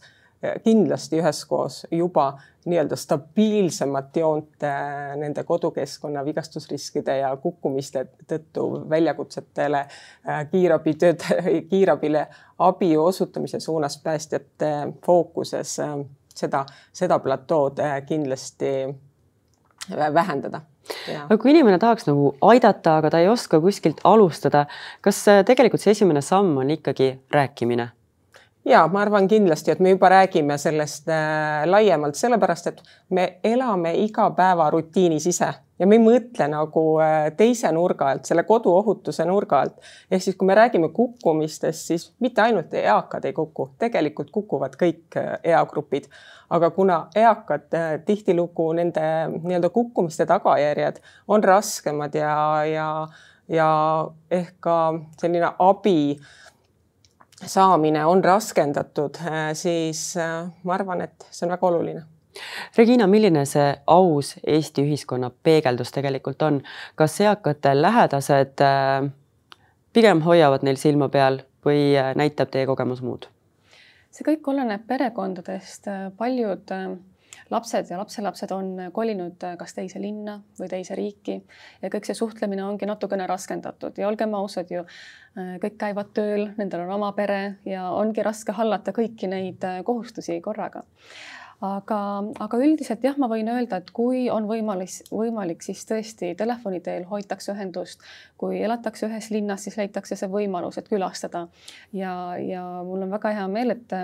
kindlasti 0.64 1.20
üheskoos 1.20 1.86
juba 1.90 2.32
nii-öelda 2.66 2.96
stabiilsemat 2.96 4.16
joont 4.16 4.62
äh, 4.62 5.16
nende 5.16 5.44
kodukeskkonna 5.44 6.24
vigastusriskide 6.24 7.16
ja 7.18 7.36
kukkumiste 7.36 8.06
tõttu 8.30 8.66
väljakutsetele 8.90 9.78
äh, 9.78 10.42
kiirabitöötaja, 10.50 11.62
kiirabile 11.70 12.26
abi 12.58 12.96
osutamise 12.96 13.60
suunas 13.60 13.98
päästjate 14.02 14.72
fookuses 15.06 15.78
äh, 15.80 15.96
seda, 16.34 16.66
seda 16.92 17.18
platood 17.18 17.82
kindlasti 18.06 18.94
vähendada 20.14 20.60
aga 21.24 21.38
kui 21.38 21.50
inimene 21.50 21.78
tahaks 21.78 22.06
nagu 22.06 22.32
aidata, 22.46 22.96
aga 22.98 23.10
ta 23.10 23.18
ei 23.22 23.28
oska 23.30 23.60
kuskilt 23.62 24.00
alustada, 24.04 24.66
kas 25.02 25.24
tegelikult 25.46 25.82
see 25.82 25.94
esimene 25.94 26.22
samm 26.22 26.56
on 26.62 26.70
ikkagi 26.74 27.16
rääkimine? 27.30 27.88
Ja 28.64 28.86
ma 28.88 29.02
arvan 29.02 29.28
kindlasti, 29.28 29.70
et 29.70 29.80
me 29.80 29.90
juba 29.90 30.08
räägime 30.08 30.58
sellest 30.58 31.08
äh, 31.08 31.66
laiemalt, 31.66 32.14
sellepärast 32.14 32.66
et 32.66 32.82
me 33.10 33.26
elame 33.44 33.94
igapäevarutiinis 34.04 35.26
ise 35.26 35.48
ja 35.78 35.86
me 35.86 35.98
ei 35.98 36.02
mõtle 36.02 36.46
nagu 36.50 36.84
äh, 37.02 37.30
teise 37.36 37.72
nurga 37.74 38.12
alt, 38.12 38.28
selle 38.28 38.44
koduohutuse 38.46 39.26
nurga 39.26 39.62
alt. 39.64 39.80
ehk 40.10 40.22
siis, 40.22 40.36
kui 40.36 40.46
me 40.46 40.54
räägime 40.54 40.92
kukkumistest, 40.94 41.88
siis 41.90 42.12
mitte 42.20 42.42
ainult 42.42 42.74
eakad 42.74 43.24
ei 43.24 43.34
kuku, 43.36 43.72
tegelikult 43.82 44.30
kukuvad 44.30 44.78
kõik 44.78 45.18
äh, 45.18 45.34
eagrupid, 45.54 46.06
aga 46.52 46.70
kuna 46.70 47.06
eakad 47.16 47.74
tihtilugu 48.06 48.72
nende 48.76 49.02
nii-öelda 49.40 49.70
kukkumiste 49.72 50.26
tagajärjed 50.28 51.00
on 51.28 51.44
raskemad 51.44 52.14
ja, 52.14 52.36
ja, 52.68 52.88
ja 53.48 53.70
ehk 54.30 54.54
ka 54.60 54.76
selline 55.18 55.54
abi 55.58 56.20
saamine 57.46 58.06
on 58.06 58.24
raskendatud, 58.24 59.14
äh, 59.26 59.52
siis 59.54 60.16
äh, 60.16 60.50
ma 60.62 60.74
arvan, 60.74 61.00
et 61.00 61.26
see 61.30 61.46
on 61.46 61.54
väga 61.54 61.66
oluline. 61.66 62.02
Regina, 62.76 63.06
milline 63.06 63.44
see 63.44 63.66
aus 63.92 64.34
Eesti 64.46 64.84
ühiskonna 64.86 65.30
peegeldus 65.44 65.92
tegelikult 65.92 66.42
on, 66.42 66.62
kas 66.96 67.20
eakate 67.20 67.74
lähedased 67.76 68.64
äh, 68.64 69.10
pigem 69.92 70.22
hoiavad 70.24 70.64
neil 70.64 70.80
silma 70.80 71.10
peal 71.12 71.42
või 71.66 71.92
näitab 72.18 72.50
teie 72.50 72.66
kogemus 72.66 73.04
muud? 73.04 73.28
see 74.12 74.26
kõik 74.26 74.48
oleneb 74.52 74.82
perekondadest, 74.84 75.86
paljud 76.18 76.68
lapsed 77.52 77.90
ja 77.90 77.98
lapselapsed 78.00 78.52
on 78.54 78.70
kolinud 78.92 79.44
kas 79.58 79.74
teise 79.76 80.00
linna 80.00 80.38
või 80.58 80.68
teise 80.72 80.96
riiki 80.98 81.38
ja 81.82 81.90
kõik 81.92 82.08
see 82.08 82.16
suhtlemine 82.16 82.64
ongi 82.64 82.88
natukene 82.88 83.26
raskendatud 83.28 83.98
ja 83.98 84.08
olgem 84.08 84.34
ausad 84.38 84.70
ju, 84.72 84.84
kõik 85.34 85.76
käivad 85.80 86.10
tööl, 86.12 86.50
nendel 86.58 86.84
on 86.84 86.96
oma 86.98 87.12
pere 87.16 87.56
ja 87.64 87.86
ongi 87.96 88.24
raske 88.24 88.52
hallata 88.52 88.92
kõiki 88.92 89.30
neid 89.32 89.64
kohustusi 89.86 90.40
korraga 90.44 90.84
aga, 91.62 91.98
aga 92.42 92.58
üldiselt 92.62 93.04
jah, 93.06 93.16
ma 93.20 93.28
võin 93.30 93.48
öelda, 93.52 93.78
et 93.82 93.90
kui 93.94 94.24
on 94.32 94.46
võimalik, 94.50 94.94
võimalik, 95.12 95.62
siis 95.64 95.84
tõesti 95.88 96.32
telefoni 96.38 96.82
teel 96.84 97.06
hoitakse 97.10 97.52
ühendust. 97.54 98.02
kui 98.42 98.58
elatakse 98.58 99.06
ühes 99.06 99.28
linnas, 99.30 99.62
siis 99.62 99.76
leitakse 99.78 100.16
see 100.18 100.28
võimalus, 100.28 100.78
et 100.78 100.88
külastada. 100.90 101.46
ja, 101.92 102.34
ja 102.42 102.64
mul 102.86 103.06
on 103.06 103.14
väga 103.14 103.34
hea 103.38 103.46
meel, 103.48 103.76
et, 103.76 103.94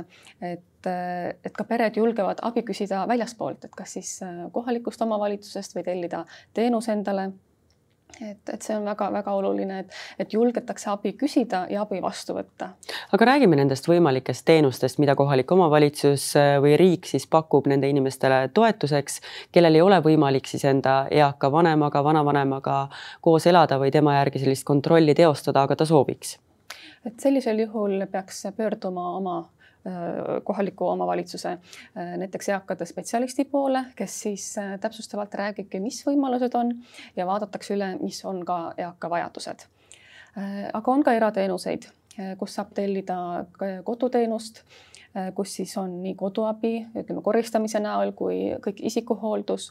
et, 0.41 0.91
et 1.45 1.53
ka 1.57 1.65
pered 1.65 1.97
julgevad 1.99 2.39
abi 2.43 2.63
küsida 2.63 3.05
väljaspoolt, 3.11 3.65
et 3.65 3.75
kas 3.75 3.99
siis 3.99 4.15
kohalikust 4.53 5.03
omavalitsusest 5.03 5.75
või 5.75 5.85
tellida 5.91 6.25
teenus 6.55 6.89
endale 6.89 7.33
et, 8.21 8.41
et 8.53 8.63
see 8.63 8.77
on 8.77 8.87
väga-väga 8.89 9.33
oluline, 9.39 9.81
et, 9.85 9.99
et 10.19 10.33
julgetakse 10.33 10.91
abi 10.91 11.13
küsida 11.19 11.65
ja 11.71 11.83
abi 11.85 12.01
vastu 12.03 12.37
võtta. 12.37 12.71
aga 13.13 13.29
räägime 13.31 13.59
nendest 13.59 13.89
võimalikest 13.89 14.45
teenustest, 14.49 14.99
mida 15.03 15.15
kohalik 15.19 15.51
omavalitsus 15.55 16.31
äh, 16.37 16.57
või 16.63 16.77
riik 16.81 17.07
siis 17.07 17.27
pakub 17.31 17.69
nende 17.71 17.89
inimestele 17.91 18.49
toetuseks, 18.55 19.21
kellel 19.53 19.79
ei 19.79 19.85
ole 19.85 20.01
võimalik 20.05 20.51
siis 20.51 20.65
enda 20.69 21.01
eaka 21.11 21.53
vanemaga, 21.53 22.03
vanavanemaga 22.05 22.81
koos 23.21 23.47
elada 23.47 23.79
või 23.79 23.93
tema 23.95 24.19
järgi 24.19 24.45
sellist 24.45 24.67
kontrolli 24.69 25.15
teostada, 25.15 25.63
aga 25.63 25.77
ta 25.77 25.89
sooviks. 25.89 26.39
et 27.07 27.21
sellisel 27.21 27.59
juhul 27.67 28.07
peaks 28.11 28.47
pöörduma 28.57 29.11
oma 29.17 29.39
kohaliku 30.45 30.89
omavalitsuse 30.89 31.49
äh, 31.49 32.13
näiteks 32.17 32.49
eakate 32.49 32.87
spetsialisti 32.87 33.45
poole, 33.45 33.85
kes 33.97 34.21
siis 34.21 34.49
äh, 34.59 34.77
täpsustavalt 34.81 35.35
räägibki, 35.35 35.81
mis 35.81 36.03
võimalused 36.07 36.55
on 36.59 36.75
ja 37.17 37.27
vaadatakse 37.27 37.77
üle, 37.77 37.95
mis 38.03 38.25
on 38.25 38.45
ka 38.47 38.61
eaka 38.77 39.11
vajadused. 39.11 39.67
aga 40.73 40.93
on 40.93 41.03
ka 41.03 41.13
erateenuseid, 41.17 41.89
kus 42.39 42.53
saab 42.55 42.69
tellida 42.77 43.17
koduteenust 43.85 44.61
Äh, 44.63 44.98
kus 45.35 45.55
siis 45.57 45.77
on 45.81 46.03
nii 46.03 46.15
koduabi, 46.19 46.73
ütleme 46.97 47.23
koristamise 47.25 47.81
näol 47.81 48.13
kui 48.17 48.39
kõik 48.65 48.83
isikuhooldus 48.91 49.71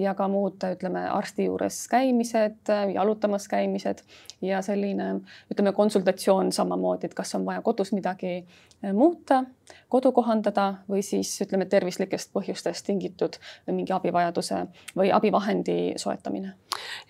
ja 0.00 0.14
ka 0.14 0.28
muud, 0.28 0.62
ütleme 0.76 1.06
arsti 1.10 1.46
juures 1.48 1.78
käimised, 1.90 2.70
jalutamas 2.94 3.48
käimised 3.48 4.02
ja 4.44 4.62
selline, 4.62 5.20
ütleme 5.52 5.72
konsultatsioon 5.76 6.52
samamoodi, 6.52 7.10
et 7.10 7.16
kas 7.16 7.34
on 7.38 7.46
vaja 7.46 7.62
kodus 7.66 7.92
midagi 7.96 8.36
äh, 8.38 8.92
muuta, 8.92 9.42
kodu 9.88 10.12
kohandada 10.12 10.68
või 10.90 11.02
siis 11.06 11.32
ütleme 11.42 11.66
tervislikest 11.70 12.32
põhjustest 12.36 12.86
tingitud 12.86 13.40
mingi 13.70 13.94
abivajaduse 13.96 14.66
või 14.96 15.12
abivahendi 15.14 15.96
soetamine. 16.00 16.54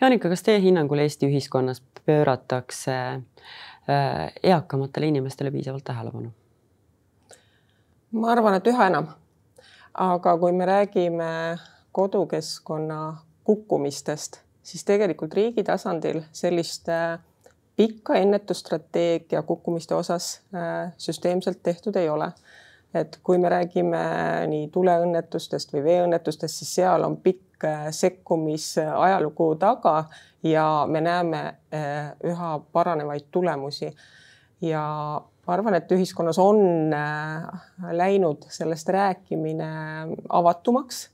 Jaanika, 0.00 0.30
kas 0.32 0.46
teie 0.46 0.62
hinnangul 0.62 1.02
Eesti 1.04 1.28
ühiskonnas 1.30 1.82
pööratakse 2.06 2.96
äh, 2.96 4.32
eakamatele 4.42 5.12
inimestele 5.12 5.50
piisavalt 5.54 5.84
tähelepanu? 5.84 6.32
Ma 8.16 8.32
arvan, 8.32 8.56
et 8.56 8.66
üha 8.70 8.88
enam. 8.90 9.08
aga 9.96 10.34
kui 10.38 10.52
me 10.52 10.66
räägime 10.68 11.28
kodukeskkonna 11.96 13.16
kukkumistest, 13.44 14.40
siis 14.62 14.84
tegelikult 14.84 15.34
riigi 15.34 15.64
tasandil 15.64 16.20
sellist 16.32 16.88
äh, 16.92 17.18
pikka 17.76 18.18
ennetusstrateegia 18.20 19.42
kukkumiste 19.42 19.94
osas 19.94 20.42
äh, 20.54 20.92
süsteemselt 20.98 21.62
tehtud 21.62 21.96
ei 21.96 22.08
ole. 22.08 22.32
et 22.94 23.18
kui 23.22 23.38
me 23.38 23.48
räägime 23.48 24.02
nii 24.48 24.68
tuleõnnetustest 24.72 25.72
või 25.74 25.82
veeõnnetustest, 25.84 26.54
siis 26.54 26.74
seal 26.78 27.04
on 27.04 27.16
pikk 27.20 27.66
sekkumisajalugu 27.90 29.48
taga 29.60 30.04
ja 30.42 30.86
me 30.88 31.00
näeme 31.00 31.40
üha 32.24 32.50
paranevaid 32.72 33.26
tulemusi. 33.30 33.90
ja 34.60 34.84
ma 35.46 35.54
arvan, 35.54 35.76
et 35.78 35.92
ühiskonnas 35.94 36.38
on 36.42 36.90
läinud 37.94 38.48
sellest 38.50 38.88
rääkimine 38.90 39.68
avatumaks 40.28 41.04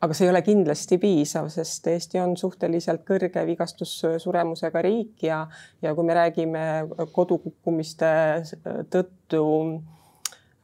aga 0.00 0.16
see 0.16 0.26
ei 0.26 0.32
ole 0.32 0.40
kindlasti 0.44 0.96
piisav, 1.00 1.48
sest 1.52 1.88
Eesti 1.92 2.20
on 2.22 2.36
suhteliselt 2.40 3.02
kõrge 3.08 3.42
vigastussuremusega 3.48 4.82
riik 4.84 5.26
ja, 5.26 5.42
ja 5.84 5.92
kui 5.96 6.08
me 6.08 6.16
räägime 6.16 6.62
kodukukkumiste 7.12 8.12
tõttu 8.92 9.42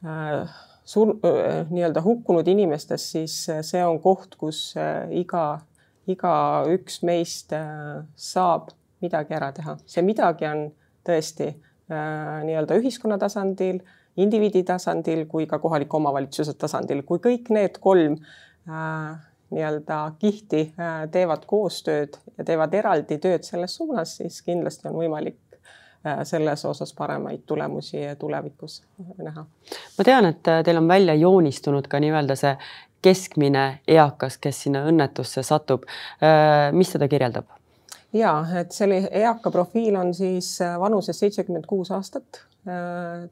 äh, 0.05 0.57
sur- 0.85 1.17
äh,, 1.21 1.69
nii-öelda 1.69 2.01
hukkunud 2.05 2.49
inimestest, 2.49 3.13
siis 3.13 3.37
see 3.69 3.85
on 3.85 4.01
koht, 4.01 4.39
kus 4.41 4.71
äh, 4.79 5.05
iga, 5.21 5.45
igaüks 6.09 7.03
meist 7.05 7.53
äh, 7.53 8.01
saab 8.17 8.73
midagi 9.05 9.37
ära 9.37 9.51
teha. 9.53 9.77
see 9.85 10.01
midagi 10.01 10.49
on 10.49 10.69
tõesti 11.05 11.51
äh, 11.51 11.63
nii-öelda 11.89 12.75
ühiskonna 12.81 13.15
tasandil, 13.21 13.77
indiviidi 14.19 14.63
tasandil 14.67 15.25
kui 15.31 15.45
ka 15.47 15.59
kohaliku 15.63 16.01
omavalitsuse 16.01 16.57
tasandil, 16.59 17.05
kui 17.07 17.21
kõik 17.23 17.47
need 17.55 17.77
kolm 17.79 18.17
äh, 18.67 19.15
nii-öelda 19.49 20.11
kihti 20.19 20.61
äh, 20.79 21.09
teevad 21.11 21.45
koostööd 21.47 22.17
ja 22.37 22.43
teevad 22.43 22.73
eraldi 22.73 23.17
tööd 23.23 23.47
selles 23.47 23.75
suunas, 23.75 24.17
siis 24.19 24.41
kindlasti 24.43 24.89
on 24.89 24.97
võimalik 24.99 25.39
äh, 25.55 26.23
selles 26.27 26.65
osas 26.65 26.93
paremaid 26.93 27.45
tulemusi 27.47 28.03
tulevikus 28.19 28.81
näha. 29.17 29.45
ma 29.97 30.03
tean, 30.03 30.25
et 30.33 30.51
äh, 30.51 30.63
teil 30.63 30.81
on 30.81 30.87
välja 30.87 31.15
joonistunud 31.15 31.87
ka 31.87 32.01
nii-öelda 32.03 32.35
see 32.35 32.55
keskmine 33.01 33.67
eakas, 33.87 34.37
kes 34.41 34.63
sinna 34.65 34.81
õnnetusse 34.89 35.43
satub. 35.45 35.83
mis 36.73 36.91
seda 36.91 37.07
kirjeldab? 37.07 37.45
Ja 38.13 38.33
et 38.59 38.71
selle 38.71 39.01
eaka 39.11 39.51
profiil 39.51 39.95
on 39.95 40.13
siis 40.13 40.57
vanuses 40.79 41.19
seitsekümmend 41.19 41.65
kuus 41.67 41.91
aastat. 41.91 42.43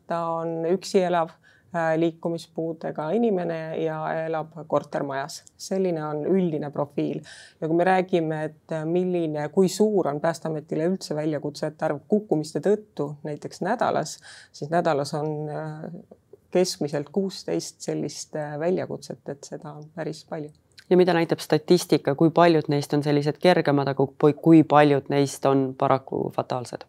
ta 0.07 0.19
on 0.31 0.65
üksi 0.71 1.01
elav 1.03 1.29
Äh, 1.75 1.97
liikumispuudega 1.99 3.09
inimene 3.11 3.57
ja 3.83 3.97
elab 4.25 4.53
kortermajas. 4.67 5.41
selline 5.57 6.03
on 6.05 6.21
üldine 6.25 6.69
profiil 6.71 7.19
ja 7.61 7.67
kui 7.67 7.75
me 7.75 7.83
räägime, 7.83 8.37
et 8.47 8.71
äh, 8.71 8.85
milline, 8.87 9.49
kui 9.51 9.67
suur 9.67 10.07
on 10.07 10.21
Päästeametile 10.23 10.87
üldse 10.87 11.17
väljakutsete 11.17 11.85
arv 11.85 11.99
kukkumiste 12.07 12.61
tõttu 12.63 13.09
näiteks 13.27 13.59
nädalas, 13.65 14.19
siis 14.55 14.71
nädalas 14.71 15.11
on 15.19 15.49
äh, 15.51 15.89
keskmiselt 16.55 17.09
kuusteist 17.11 17.81
sellist 17.83 18.37
väljakutset, 18.59 19.25
et 19.33 19.43
seda 19.43 19.73
on 19.75 19.89
päris 19.95 20.23
palju 20.29 20.53
ja 20.89 20.97
mida 20.97 21.13
näitab 21.13 21.39
statistika, 21.39 22.15
kui 22.15 22.29
paljud 22.29 22.67
neist 22.67 22.93
on 22.93 23.03
sellised 23.03 23.39
kergemad, 23.41 23.87
aga 23.87 24.07
kui 24.41 24.63
paljud 24.63 25.09
neist 25.09 25.45
on 25.45 25.71
paraku 25.77 26.29
fataalsed? 26.35 26.85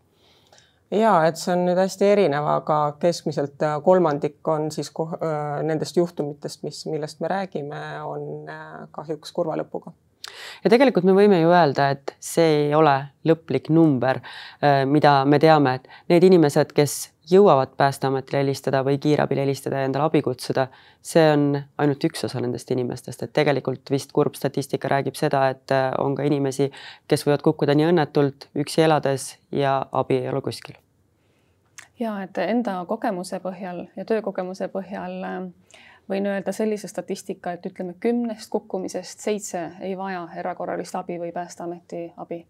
ja 0.90 1.12
et 1.26 1.38
see 1.40 1.50
on 1.50 1.64
nüüd 1.66 1.78
hästi 1.80 2.06
erinev, 2.06 2.46
aga 2.46 2.80
keskmiselt 3.02 3.62
äh, 3.66 3.78
kolmandik 3.82 4.48
on 4.48 4.70
siis 4.70 4.92
äh, 5.02 5.62
nendest 5.66 5.96
juhtumitest, 5.96 6.62
mis, 6.62 6.84
millest 6.86 7.20
me 7.20 7.28
räägime, 7.28 7.80
on 8.06 8.50
äh, 8.52 8.84
kahjuks 8.94 9.32
kurva 9.34 9.58
lõpuga 9.58 9.92
ja 10.64 10.70
tegelikult 10.72 11.06
me 11.08 11.16
võime 11.16 11.40
ju 11.40 11.50
öelda, 11.50 11.90
et 11.96 12.16
see 12.20 12.66
ei 12.66 12.74
ole 12.74 12.96
lõplik 13.26 13.70
number, 13.74 14.20
mida 14.86 15.18
me 15.24 15.38
teame, 15.42 15.78
et 15.80 15.88
need 16.12 16.26
inimesed, 16.28 16.72
kes 16.76 16.96
jõuavad 17.30 17.74
Päästeametile 17.76 18.38
helistada 18.38 18.82
või 18.86 18.98
kiirabile 19.02 19.42
helistada 19.42 19.80
ja 19.80 19.88
endale 19.88 20.06
abi 20.06 20.22
kutsuda, 20.22 20.68
see 21.02 21.24
on 21.32 21.46
ainult 21.78 22.04
üks 22.06 22.24
osa 22.28 22.40
nendest 22.42 22.70
inimestest, 22.70 23.22
et 23.22 23.32
tegelikult 23.34 23.90
vist 23.90 24.12
kurb 24.14 24.38
statistika 24.38 24.88
räägib 24.92 25.18
seda, 25.18 25.48
et 25.50 25.74
on 25.98 26.14
ka 26.14 26.26
inimesi, 26.26 26.70
kes 27.08 27.26
võivad 27.26 27.42
kukkuda 27.46 27.74
nii 27.74 27.90
õnnetult 27.90 28.48
üksi 28.54 28.86
elades 28.86 29.32
ja 29.50 29.80
abi 29.92 30.20
ei 30.22 30.30
ole 30.30 30.42
kuskil. 30.42 30.78
ja 31.98 32.22
et 32.22 32.38
enda 32.38 32.84
kogemuse 32.86 33.40
põhjal 33.40 33.86
ja 33.96 34.04
töökogemuse 34.04 34.68
põhjal 34.68 35.22
äh, 35.24 35.50
võin 36.10 36.26
öelda 36.26 36.52
sellise 36.52 36.88
statistika, 36.88 37.52
et 37.52 37.66
ütleme 37.66 37.94
kümnest 38.00 38.50
kukkumisest 38.50 39.20
seitse 39.20 39.70
ei 39.80 39.96
vaja 39.98 40.28
erakorralist 40.36 40.94
abi 40.94 41.18
või 41.22 41.32
Päästeameti 41.34 42.12
abi 42.16 42.44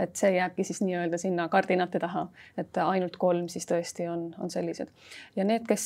et 0.00 0.16
see 0.16 0.30
jääbki 0.34 0.64
siis 0.64 0.80
nii-öelda 0.80 1.18
sinna 1.18 1.48
kardinate 1.48 1.98
taha, 2.00 2.26
et 2.58 2.78
ainult 2.84 3.16
kolm 3.20 3.48
siis 3.52 3.66
tõesti 3.68 4.06
on, 4.08 4.30
on 4.40 4.50
sellised. 4.50 4.88
ja 5.36 5.44
need, 5.44 5.66
kes, 5.68 5.84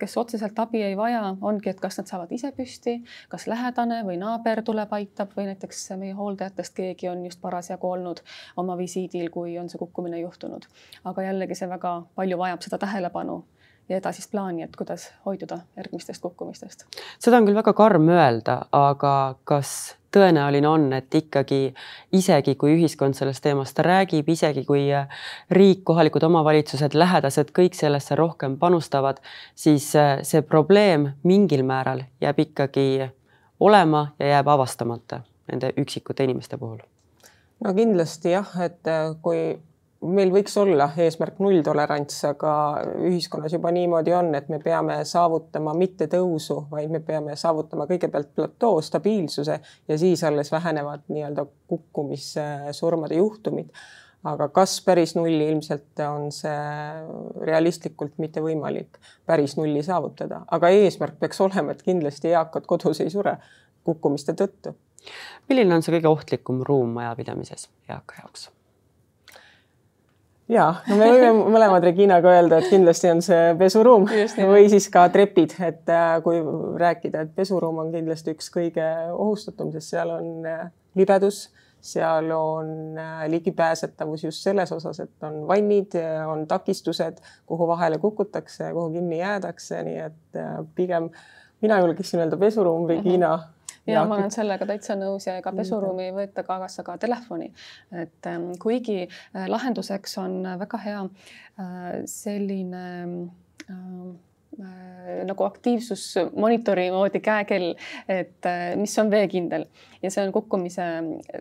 kes 0.00 0.16
otseselt 0.16 0.58
abi 0.58 0.82
ei 0.82 0.96
vaja, 0.96 1.22
ongi, 1.40 1.70
et 1.70 1.80
kas 1.80 2.00
nad 2.00 2.08
saavad 2.10 2.32
ise 2.32 2.52
püsti, 2.56 2.96
kas 3.28 3.46
lähedane 3.50 4.02
või 4.08 4.16
naaber 4.20 4.62
tuleb, 4.66 4.92
aitab 4.96 5.36
või 5.36 5.50
näiteks 5.50 5.90
meie 6.00 6.16
hooldajatest 6.16 6.76
keegi 6.76 7.12
on 7.12 7.24
just 7.28 7.40
parasjagu 7.44 7.90
olnud 7.90 8.24
oma 8.56 8.78
visiidil, 8.80 9.30
kui 9.30 9.58
on 9.60 9.68
see 9.68 9.78
kukkumine 9.78 10.20
juhtunud. 10.24 10.66
aga 11.04 11.28
jällegi 11.28 11.54
see 11.54 11.68
väga 11.68 11.96
palju 12.14 12.38
vajab 12.38 12.64
seda 12.64 12.78
tähelepanu 12.78 13.42
ja 13.90 13.98
edasist 13.98 14.30
plaani, 14.30 14.62
et 14.62 14.76
kuidas 14.76 15.10
hoiduda 15.26 15.60
järgmistest 15.76 16.22
kukkumistest. 16.22 16.86
seda 17.18 17.40
on 17.40 17.48
küll 17.48 17.58
väga 17.58 17.72
karm 17.76 18.08
öelda, 18.08 18.60
aga 18.72 19.14
kas 19.44 19.96
tõenäoline 20.14 20.68
on, 20.68 20.92
et 20.92 21.14
ikkagi 21.14 21.60
isegi 22.12 22.54
kui 22.58 22.74
ühiskond 22.76 23.14
sellest 23.18 23.42
teemast 23.44 23.78
räägib, 23.78 24.28
isegi 24.28 24.64
kui 24.66 24.86
riik, 25.50 25.82
kohalikud 25.84 26.26
omavalitsused, 26.26 26.94
lähedased 26.94 27.52
kõik 27.56 27.78
sellesse 27.78 28.18
rohkem 28.18 28.58
panustavad, 28.58 29.20
siis 29.54 29.90
see 29.94 30.42
probleem 30.42 31.12
mingil 31.22 31.64
määral 31.66 32.04
jääb 32.20 32.46
ikkagi 32.46 33.10
olema 33.60 34.10
ja 34.18 34.36
jääb 34.36 34.48
avastamata 34.48 35.22
nende 35.50 35.72
üksikute 35.78 36.24
inimeste 36.24 36.58
puhul? 36.58 36.78
no 37.64 37.74
kindlasti 37.74 38.32
jah, 38.32 38.54
et 38.64 38.94
kui 39.22 39.58
meil 40.00 40.30
võiks 40.32 40.54
olla 40.60 40.88
eesmärk 41.00 41.40
nulltolerants, 41.44 42.22
aga 42.30 42.52
ühiskonnas 43.04 43.52
juba 43.52 43.72
niimoodi 43.74 44.14
on, 44.16 44.32
et 44.36 44.48
me 44.52 44.60
peame 44.62 45.00
saavutama 45.08 45.74
mitte 45.76 46.08
tõusu, 46.10 46.62
vaid 46.70 46.92
me 46.92 47.02
peame 47.04 47.36
saavutama 47.36 47.86
kõigepealt 47.90 48.32
platoo 48.36 48.80
stabiilsuse 48.84 49.58
ja 49.60 49.98
siis 50.00 50.24
alles 50.24 50.52
vähenevad 50.52 51.04
nii-öelda 51.08 51.46
kukkumissurmade 51.70 53.20
juhtumid. 53.20 53.72
aga 54.24 54.50
kas 54.52 54.80
päris 54.84 55.14
nulli, 55.16 55.46
ilmselt 55.48 56.00
on 56.04 56.26
see 56.32 56.56
realistlikult 57.40 58.18
mitte 58.20 58.42
võimalik 58.44 58.98
päris 59.26 59.56
nulli 59.56 59.82
saavutada, 59.82 60.42
aga 60.50 60.68
eesmärk 60.68 61.16
peaks 61.20 61.40
olema, 61.40 61.72
et 61.72 61.82
kindlasti 61.82 62.28
eakad 62.28 62.68
kodus 62.68 63.00
ei 63.00 63.10
sure 63.10 63.36
kukkumiste 63.84 64.32
tõttu. 64.32 64.74
milline 65.48 65.74
on 65.74 65.82
see 65.82 65.96
kõige 65.96 66.08
ohtlikum 66.08 66.64
ruum 66.64 66.96
majapidamises 67.00 67.68
eaka 67.88 68.22
jaoks? 68.22 68.50
Ja 70.50 70.66
no 70.88 70.98
me 70.98 71.08
võime 71.12 71.30
mõlemad 71.54 71.84
Reginaga 71.86 72.34
öelda, 72.34 72.60
et 72.60 72.70
kindlasti 72.72 73.10
on 73.12 73.22
see 73.24 73.54
pesuruum 73.60 74.06
või 74.08 74.66
siis 74.72 74.88
ka 74.92 75.06
trepid, 75.12 75.56
et 75.66 75.90
äh, 75.92 76.12
kui 76.24 76.42
rääkida, 76.80 77.24
et 77.26 77.32
pesuruum 77.36 77.80
on 77.84 77.92
kindlasti 77.94 78.34
üks 78.36 78.50
kõige 78.54 78.86
ohustatum, 79.14 79.72
sest 79.74 79.94
seal 79.94 80.12
on 80.14 80.48
äh, 80.48 80.64
libedus, 80.98 81.46
seal 81.80 82.30
on 82.36 82.98
äh, 83.00 83.26
ligipääsetavus 83.32 84.26
just 84.26 84.44
selles 84.46 84.72
osas, 84.76 85.00
et 85.04 85.28
on 85.28 85.44
vannid, 85.48 85.96
on 86.28 86.46
takistused, 86.50 87.22
kuhu 87.48 87.70
vahele 87.70 88.00
kukutakse, 88.02 88.72
kuhu 88.74 88.90
kinni 88.98 89.22
jäädakse, 89.22 89.84
nii 89.86 90.02
et 90.08 90.42
pigem 90.76 91.08
mina 91.60 91.80
julgeksin 91.80 92.24
öelda 92.24 92.36
pesuruum, 92.40 92.88
Regina 92.88 93.36
mm. 93.36 93.42
-hmm 93.42 93.59
ja 93.92 94.04
ma 94.08 94.18
olen 94.18 94.30
sellega 94.34 94.66
täitsa 94.66 94.96
nõus 94.98 95.26
ja 95.26 95.36
ega 95.40 95.52
pesuruumi 95.56 96.08
ei 96.08 96.16
võeta 96.16 96.44
kaasa 96.46 96.84
ka 96.86 96.96
telefoni. 96.98 97.52
et 97.92 98.26
ähm, 98.26 98.52
kuigi 98.62 99.02
äh, 99.04 99.46
lahenduseks 99.48 100.18
on 100.18 100.42
väga 100.64 100.82
hea 100.84 101.04
äh, 101.04 102.02
selline 102.06 102.86
Äh, 103.70 104.29
nagu 105.26 105.44
aktiivsusmonitori 105.44 106.90
moodi 106.90 107.20
käekell, 107.20 107.74
et 108.08 108.46
äh, 108.46 108.76
mis 108.76 108.98
on 108.98 109.10
veekindel. 109.10 109.64
Ja 110.02 110.10
see 110.10 110.24
on 110.24 110.32
kukkumise 110.32 110.84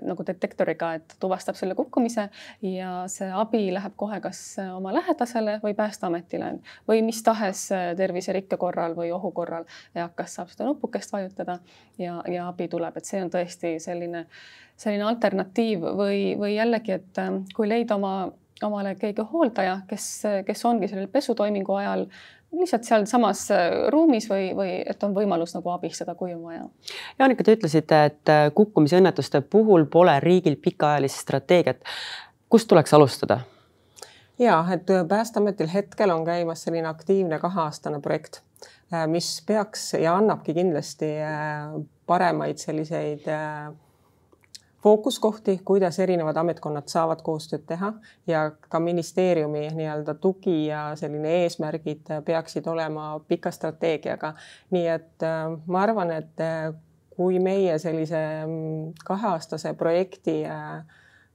nagu 0.04 0.24
detektoriga, 0.28 0.92
et 1.00 1.16
tuvastab 1.20 1.56
selle 1.56 1.76
kukkumise 1.80 2.28
ja 2.62 2.92
see 3.12 3.30
abi 3.32 3.70
läheb 3.74 3.96
kohe 4.00 4.20
kas 4.24 4.42
oma 4.76 4.92
lähedasele 4.94 5.60
või 5.64 5.74
Päästeametile 5.78 6.52
või 6.90 7.02
mis 7.08 7.24
tahes 7.24 7.70
terviserikke 7.98 8.60
korral 8.60 8.98
või 8.98 9.14
ohu 9.16 9.32
korral. 9.32 9.68
Eakas 9.96 10.36
saab 10.36 10.52
seda 10.52 10.68
nupukest 10.68 11.14
vajutada 11.16 11.60
ja, 11.98 12.20
ja 12.28 12.50
abi 12.50 12.68
tuleb, 12.68 13.00
et 13.00 13.08
see 13.08 13.24
on 13.24 13.32
tõesti 13.32 13.78
selline, 13.80 14.26
selline 14.76 15.08
alternatiiv 15.08 15.88
või, 15.96 16.36
või 16.40 16.58
jällegi, 16.58 17.00
et 17.00 17.24
äh, 17.24 17.34
kui 17.56 17.72
leida 17.72 17.96
oma 17.96 18.30
omale 18.66 18.96
keegi 19.00 19.24
hooldaja, 19.32 19.80
kes, 19.88 20.06
kes 20.44 20.66
ongi 20.68 20.90
sellel 20.92 21.08
pesutoimingu 21.08 21.78
ajal 21.80 22.06
lihtsalt 22.52 22.84
sealsamas 22.84 23.44
äh, 23.52 23.70
ruumis 23.94 24.30
või, 24.30 24.50
või 24.56 24.72
et 24.90 25.04
on 25.04 25.14
võimalus 25.16 25.54
nagu 25.56 25.70
abistada, 25.74 26.16
kui 26.16 26.34
on 26.34 26.44
vaja. 26.44 26.66
Jaanika, 27.20 27.46
te 27.46 27.56
ütlesite, 27.58 28.02
et 28.10 28.32
äh, 28.32 28.48
kukkumisõnnetuste 28.56 29.42
puhul 29.42 29.86
pole 29.92 30.18
riigil 30.24 30.58
pikaajalist 30.62 31.22
strateegiat. 31.26 31.84
kust 32.50 32.68
tuleks 32.68 32.94
alustada? 32.94 33.40
ja 34.40 34.66
et 34.74 34.88
Päästeametil 35.08 35.68
hetkel 35.74 36.10
on 36.10 36.26
käimas 36.26 36.64
selline 36.64 36.88
aktiivne 36.88 37.40
kaheaastane 37.40 38.00
projekt, 38.00 38.42
mis 39.08 39.44
peaks 39.46 39.94
ja 39.94 40.16
annabki 40.16 40.54
kindlasti 40.54 41.10
paremaid 42.08 42.58
selliseid 42.58 43.28
fookuskohti, 44.84 45.62
kuidas 45.66 46.00
erinevad 46.00 46.38
ametkonnad 46.38 46.88
saavad 46.88 47.22
koostööd 47.24 47.66
teha 47.68 47.94
ja 48.28 48.46
ka 48.70 48.80
ministeeriumi 48.80 49.68
nii-öelda 49.76 50.16
tugi 50.16 50.66
ja 50.68 50.92
selline 50.96 51.42
eesmärgid 51.44 52.14
peaksid 52.26 52.68
olema 52.68 53.20
pika 53.28 53.52
strateegiaga. 53.52 54.34
nii 54.72 54.88
et 54.88 55.24
äh, 55.24 55.52
ma 55.66 55.82
arvan, 55.82 56.12
et 56.12 56.40
äh, 56.40 56.74
kui 57.16 57.40
meie 57.40 57.78
sellise 57.80 58.22
mm, 58.46 58.94
kaheaastase 59.06 59.74
projekti 59.74 60.46
äh, 60.46 60.86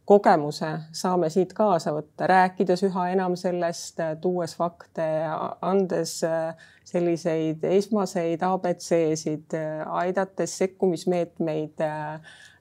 kogemuse 0.04 0.70
saame 0.92 1.28
siit 1.30 1.52
kaasa 1.52 1.92
võtta, 1.92 2.26
rääkides 2.28 2.82
üha 2.88 3.08
enam 3.12 3.36
sellest, 3.36 4.00
tuues 4.20 4.56
fakte, 4.56 5.04
andes 5.64 6.18
selliseid 6.84 7.64
esmaseid 7.64 8.44
abc-sid, 8.44 9.56
aidates 9.88 10.58
sekkumismeetmeid 10.58 11.80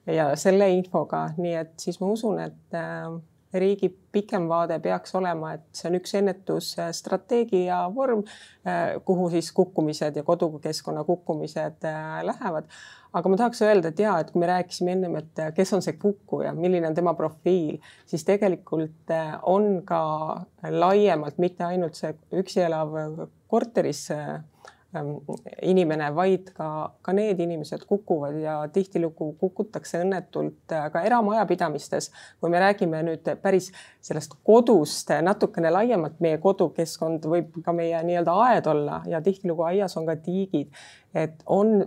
ja 0.06 0.32
selle 0.36 0.68
infoga, 0.74 1.28
nii 1.38 1.54
et 1.62 1.72
siis 1.80 2.00
ma 2.00 2.10
usun, 2.12 2.40
et 2.44 2.76
äh, 2.76 3.14
riigi 3.54 3.88
pikem 4.12 4.48
vaade 4.50 4.78
peaks 4.82 5.14
olema, 5.14 5.54
et 5.54 5.64
see 5.76 5.88
on 5.90 5.98
üks 6.00 6.16
ennetusstrateegia 6.18 7.78
vorm, 7.94 8.24
äh, 8.66 8.96
kuhu 9.06 9.30
siis 9.32 9.52
kukkumised 9.56 10.18
ja 10.18 10.26
kodukeskkonna 10.26 11.04
kukkumised 11.04 11.88
äh, 11.88 12.20
lähevad. 12.26 12.68
aga 13.14 13.30
ma 13.30 13.36
tahaks 13.38 13.60
öelda, 13.62 13.92
et 13.92 14.00
ja 14.02 14.16
et 14.18 14.32
kui 14.34 14.40
me 14.42 14.46
rääkisime 14.50 14.90
ennem, 14.96 15.12
et 15.20 15.42
kes 15.54 15.72
on 15.76 15.82
see 15.86 15.94
kukkuja, 16.02 16.50
milline 16.58 16.88
on 16.88 16.96
tema 16.98 17.12
profiil, 17.14 17.76
siis 18.10 18.24
tegelikult 18.26 19.12
on 19.46 19.84
ka 19.86 20.00
laiemalt 20.66 21.38
mitte 21.38 21.62
ainult 21.62 21.94
see 21.94 22.10
üksi 22.34 22.64
elav 22.66 22.90
korteris 23.46 24.08
inimene, 25.62 26.08
vaid 26.14 26.50
ka, 26.56 26.68
ka 27.02 27.14
need 27.16 27.40
inimesed 27.40 27.84
kukuvad 27.88 28.38
ja 28.40 28.56
tihtilugu 28.72 29.32
kukutakse 29.40 30.02
õnnetult 30.04 30.72
äh, 30.72 30.86
ka 30.92 31.02
eramajapidamistes. 31.08 32.10
kui 32.40 32.50
me 32.50 32.60
räägime 32.60 33.02
nüüd 33.06 33.30
päris 33.42 33.70
sellest 34.04 34.36
kodust 34.44 35.10
natukene 35.22 35.70
laiemalt, 35.74 36.20
meie 36.20 36.38
kodukeskkond 36.38 37.26
võib 37.30 37.60
ka 37.64 37.72
meie 37.72 38.02
nii-öelda 38.06 38.36
aed 38.48 38.70
olla 38.70 39.02
ja 39.10 39.22
tihtilugu 39.24 39.66
aias 39.70 39.96
on 39.96 40.06
ka 40.06 40.16
tiigid. 40.16 40.72
et 41.14 41.42
on 41.46 41.86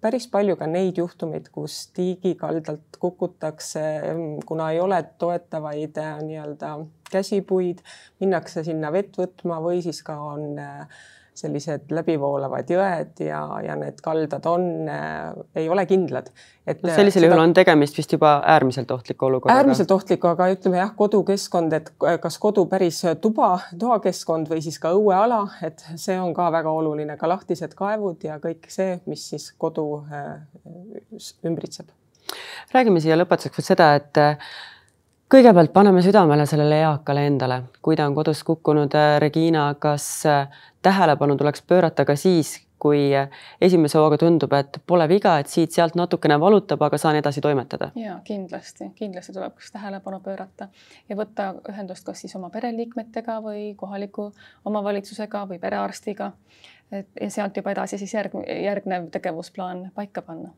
päris 0.00 0.26
palju 0.30 0.56
ka 0.56 0.66
neid 0.70 0.98
juhtumeid, 0.98 1.48
kus 1.54 1.88
tiigikaldalt 1.96 2.98
kukutakse, 3.02 3.82
ähm, 4.10 4.38
kuna 4.46 4.70
ei 4.70 4.80
ole 4.80 5.02
toetavaid 5.18 5.98
äh, 5.98 6.16
nii-öelda 6.22 6.78
käsipuid, 7.10 7.82
minnakse 8.20 8.64
sinna 8.66 8.92
vett 8.92 9.18
võtma 9.18 9.60
või 9.62 9.82
siis 9.84 10.02
ka 10.06 10.18
on 10.32 10.58
äh, 10.58 11.04
sellised 11.36 11.90
läbivoolavad 11.94 12.70
jõed 12.70 13.22
ja, 13.24 13.40
ja 13.64 13.76
need 13.78 14.00
kaldad 14.04 14.46
on 14.50 14.66
äh,, 14.90 15.32
ei 15.56 15.68
ole 15.72 15.86
kindlad. 15.88 16.30
et 16.66 16.82
no 16.82 16.94
sellisel 16.94 17.22
seda... 17.22 17.30
juhul 17.30 17.42
on 17.44 17.54
tegemist 17.56 17.98
vist 17.98 18.12
juba 18.16 18.36
äärmiselt 18.54 18.90
ohtliku 18.90 19.28
olukorraga. 19.28 19.62
äärmiselt 19.62 19.90
ohtliku, 19.94 20.30
aga 20.32 20.48
ütleme 20.54 20.80
jah, 20.80 20.92
kodukeskkond, 20.96 21.76
et 21.76 21.92
kas 22.22 22.38
kodu 22.42 22.66
päris 22.70 23.02
tuba, 23.20 23.52
toakeskkond 23.78 24.50
või 24.52 24.62
siis 24.64 24.78
ka 24.82 24.92
õueala, 24.96 25.42
et 25.66 25.84
see 25.94 26.18
on 26.20 26.34
ka 26.36 26.48
väga 26.54 26.72
oluline, 26.72 27.18
ka 27.20 27.30
lahtised 27.30 27.76
kaevud 27.78 28.24
ja 28.26 28.40
kõik 28.42 28.70
see, 28.72 28.98
mis 29.06 29.28
siis 29.34 29.50
kodu 29.58 29.88
äh, 30.10 30.32
ümbritseb. 31.46 31.92
räägime 32.74 33.00
siia 33.00 33.18
lõpetuseks 33.20 33.60
veel 33.60 33.70
seda, 33.74 33.92
et 34.00 34.24
kõigepealt 35.32 35.72
paneme 35.74 36.02
südamele 36.04 36.46
sellele 36.46 36.78
eakale 36.84 37.26
endale, 37.26 37.62
kui 37.82 37.96
ta 37.98 38.06
on 38.06 38.14
kodus 38.14 38.44
kukkunud. 38.46 38.94
Äh, 38.94 39.16
Regina, 39.22 39.72
kas 39.78 40.06
äh, 40.26 40.46
tähelepanu 40.82 41.36
tuleks 41.36 41.62
pöörata 41.66 42.04
ka 42.06 42.16
siis, 42.16 42.60
kui 42.78 43.08
äh, 43.16 43.30
esimese 43.60 43.98
hooga 43.98 44.18
tundub, 44.20 44.52
et 44.54 44.78
pole 44.86 45.08
viga, 45.10 45.38
et 45.40 45.50
siit-sealt 45.50 45.96
natukene 45.98 46.38
valutab, 46.40 46.82
aga 46.86 46.98
saan 47.00 47.18
edasi 47.18 47.42
toimetada? 47.42 47.90
ja 47.98 48.20
kindlasti, 48.24 48.92
kindlasti 48.94 49.34
tuleb 49.34 49.58
tähelepanu 49.72 50.20
pöörata 50.22 50.68
ja 51.08 51.18
võtta 51.18 51.52
ühendust 51.72 52.06
kas 52.06 52.22
siis 52.22 52.36
oma 52.38 52.50
pereliikmetega 52.54 53.40
või 53.42 53.72
kohaliku 53.76 54.30
omavalitsusega 54.64 55.46
või 55.50 55.58
perearstiga. 55.58 56.32
Et 56.92 57.08
ja 57.20 57.30
sealt 57.30 57.56
juba 57.56 57.72
edasi 57.74 57.98
siis 57.98 58.14
järg, 58.14 58.36
järgnev 58.46 59.10
tegevusplaan 59.10 59.90
paika 59.94 60.22
panna 60.22 60.52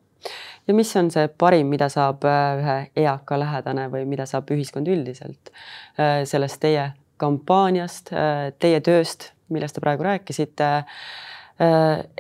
ja 0.69 0.75
mis 0.75 0.97
on 0.97 1.11
see 1.11 1.29
parim, 1.39 1.71
mida 1.73 1.89
saab 1.93 2.25
äh, 2.29 2.61
ühe 2.61 2.77
eaka 3.05 3.39
lähedane 3.41 3.89
või 3.93 4.05
mida 4.09 4.27
saab 4.27 4.51
ühiskond 4.55 4.89
üldiselt 4.91 5.53
äh, 5.53 6.23
sellest 6.29 6.61
teie 6.65 6.91
kampaaniast, 7.23 8.13
äh, 8.13 8.49
teie 8.59 8.81
tööst, 8.85 9.33
millest 9.49 9.79
te 9.79 9.83
praegu 9.83 10.05
rääkisite, 10.05 10.67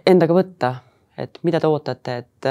endaga 0.08 0.34
võtta, 0.34 0.70
et 1.20 1.36
mida 1.46 1.60
te 1.62 1.68
ootate, 1.70 2.16
et 2.24 2.48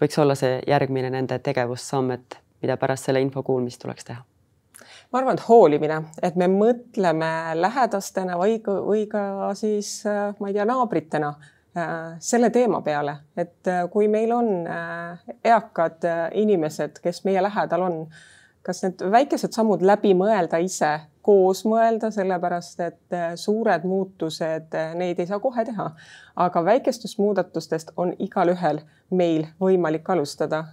võiks 0.00 0.16
olla 0.22 0.36
see 0.38 0.62
järgmine 0.64 1.10
nende 1.12 1.36
tegevussamm, 1.44 2.14
et 2.14 2.38
mida 2.62 2.78
pärast 2.80 3.10
selle 3.10 3.20
info 3.20 3.42
kuulmist 3.44 3.82
tuleks 3.82 4.08
teha? 4.08 4.22
Ma 5.12 5.20
arvan, 5.20 5.38
et 5.38 5.48
hoolimine, 5.48 6.00
et 6.22 6.36
me 6.36 6.48
mõtleme 6.52 7.30
lähedastena 7.58 8.38
või, 8.40 8.58
või 8.64 9.04
ka 9.10 9.52
siis 9.58 10.00
ma 10.06 10.50
ei 10.50 10.56
tea, 10.56 10.66
naabritena 10.68 11.34
Äh, 11.76 12.14
selle 12.24 12.48
teema 12.50 12.78
peale, 12.80 13.12
et 13.36 13.68
äh, 13.68 13.82
kui 13.92 14.06
meil 14.08 14.30
on 14.32 14.46
äh, 14.64 15.18
eakad 15.44 16.06
inimesed, 16.32 17.02
kes 17.04 17.20
meie 17.26 17.42
lähedal 17.44 17.82
on, 17.84 17.98
kas 18.64 18.80
need 18.86 19.04
väikesed 19.12 19.52
sammud 19.52 19.84
läbi 19.84 20.14
mõelda 20.16 20.56
ise, 20.64 20.94
koos 21.26 21.64
mõelda, 21.66 22.12
sellepärast 22.14 22.82
et 22.84 23.16
suured 23.40 23.86
muutused, 23.88 24.76
neid 24.94 25.18
ei 25.18 25.26
saa 25.26 25.40
kohe 25.42 25.64
teha. 25.66 25.90
aga 26.36 26.60
väikestest 26.64 27.18
muudatustest 27.18 27.90
on 27.96 28.12
igalühel 28.18 28.82
meil 29.10 29.46
võimalik 29.60 30.10
alustada. 30.12 30.64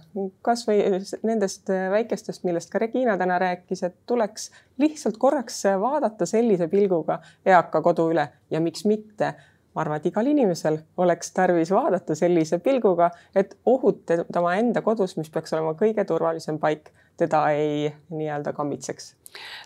kasvõi 0.42 1.00
nendest 1.22 1.68
väikestest, 1.90 2.44
millest 2.44 2.70
ka 2.70 2.78
Regina 2.78 3.16
täna 3.18 3.38
rääkis, 3.38 3.82
et 3.82 3.96
tuleks 4.06 4.50
lihtsalt 4.78 5.18
korraks 5.18 5.64
vaadata 5.80 6.26
sellise 6.26 6.68
pilguga 6.68 7.18
eaka 7.46 7.82
kodu 7.82 8.10
üle 8.12 8.28
ja 8.50 8.60
miks 8.60 8.84
mitte 8.84 9.34
ma 9.74 9.82
arvan, 9.82 10.00
et 10.00 10.06
igal 10.10 10.28
inimesel 10.30 10.78
oleks 11.02 11.32
tarvis 11.34 11.72
vaadata 11.74 12.14
sellise 12.18 12.60
pilguga, 12.62 13.10
et 13.34 13.56
ohud 13.66 14.04
tema 14.06 14.54
enda 14.60 14.82
kodus, 14.86 15.16
mis 15.18 15.30
peaks 15.34 15.54
olema 15.56 15.74
kõige 15.78 16.04
turvalisem 16.08 16.60
paik, 16.62 16.92
teda 17.18 17.44
ei 17.54 17.90
nii-öelda 18.10 18.52
kammitseks. 18.54 19.12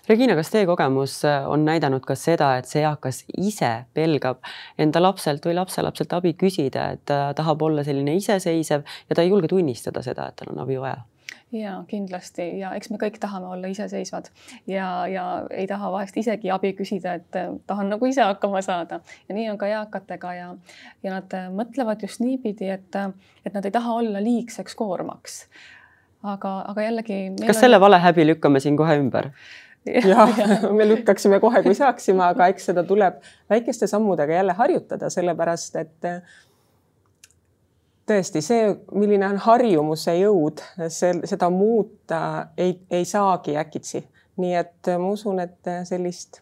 Regina, 0.08 0.34
kas 0.36 0.48
teie 0.52 0.66
kogemus 0.68 1.18
äh, 1.28 1.44
on 1.48 1.64
näidanud 1.68 2.04
ka 2.08 2.16
seda, 2.16 2.54
et 2.56 2.68
see 2.68 2.80
eakas 2.84 3.22
ise 3.36 3.70
pelgab 3.96 4.40
enda 4.80 5.02
lapselt 5.02 5.44
või 5.44 5.58
lapselapselt 5.58 6.12
abi 6.16 6.32
küsida, 6.40 6.90
et 6.96 7.04
ta 7.08 7.34
tahab 7.36 7.62
olla 7.68 7.84
selline 7.84 8.16
iseseisev 8.16 8.84
ja 9.08 9.16
ta 9.16 9.24
ei 9.24 9.32
julge 9.32 9.52
tunnistada 9.52 10.04
seda, 10.04 10.30
et 10.30 10.40
tal 10.40 10.54
on 10.54 10.64
abi 10.64 10.80
vaja? 10.80 11.04
Ja 11.52 11.78
kindlasti 11.88 12.44
ja 12.60 12.74
eks 12.76 12.90
me 12.92 12.98
kõik 13.00 13.16
tahame 13.20 13.48
olla 13.54 13.70
iseseisvad 13.72 14.28
ja, 14.68 14.88
ja 15.08 15.24
ei 15.50 15.66
taha 15.70 15.90
vahest 15.92 16.16
isegi 16.20 16.50
abi 16.52 16.74
küsida, 16.76 17.14
et 17.20 17.38
äh, 17.40 17.54
tahan 17.66 17.88
nagu 17.94 18.08
ise 18.08 18.22
hakkama 18.24 18.60
saada 18.64 19.00
ja 19.28 19.36
nii 19.36 19.48
on 19.54 19.60
ka 19.60 19.70
eakatega 19.70 20.34
ja, 20.36 20.48
ja 21.02 21.14
nad 21.14 21.36
äh, 21.36 21.48
mõtlevad 21.54 22.04
just 22.04 22.20
niipidi, 22.20 22.68
et, 22.74 22.90
äh, 23.00 23.12
et 23.46 23.56
nad 23.56 23.64
ei 23.64 23.72
taha 23.72 23.96
olla 24.02 24.22
liigseks 24.24 24.76
koormaks. 24.76 25.46
aga, 26.22 26.52
aga 26.68 26.84
jällegi. 26.84 27.22
kas 27.40 27.56
on... 27.56 27.60
selle 27.62 27.80
valehäbi 27.80 28.26
lükkame 28.34 28.60
siin 28.60 28.76
kohe 28.76 28.98
ümber? 29.00 29.30
jah 29.88 30.34
ja., 30.36 30.72
me 30.72 30.88
lükkaksime 30.88 31.40
kohe, 31.40 31.62
kui 31.64 31.74
saaksime, 31.74 32.26
aga 32.26 32.50
eks 32.52 32.68
seda 32.68 32.84
tuleb 32.84 33.22
väikeste 33.48 33.88
sammudega 33.88 34.36
jälle 34.36 34.52
harjutada, 34.58 35.08
sellepärast 35.10 35.80
et 35.80 36.08
tõesti 38.08 38.42
see, 38.44 38.68
milline 38.96 39.28
on 39.28 39.40
harjumuse 39.44 40.14
jõud, 40.18 40.62
see, 40.88 41.14
seda 41.28 41.50
muuta 41.52 42.20
ei, 42.56 42.78
ei 42.90 43.04
saagi 43.08 43.56
äkitsi. 43.60 44.04
nii 44.38 44.54
et 44.54 44.88
ma 45.02 45.08
usun, 45.10 45.40
et 45.42 45.66
sellist, 45.84 46.40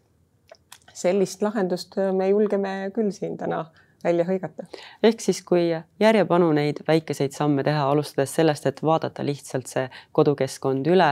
sellist 0.92 1.42
lahendust 1.42 1.96
me 2.12 2.28
julgeme 2.28 2.90
küll 2.94 3.08
siin 3.12 3.38
täna 3.40 3.64
välja 4.04 4.24
hõigata. 4.28 4.66
ehk 5.02 5.20
siis, 5.20 5.42
kui 5.42 5.68
järjepanu 6.00 6.50
neid 6.52 6.82
väikeseid 6.88 7.32
samme 7.32 7.64
teha, 7.66 7.86
alustades 7.90 8.34
sellest, 8.34 8.66
et 8.66 8.82
vaadata 8.82 9.24
lihtsalt 9.26 9.70
see 9.70 9.86
kodukeskkond 10.12 10.86
üle 10.92 11.10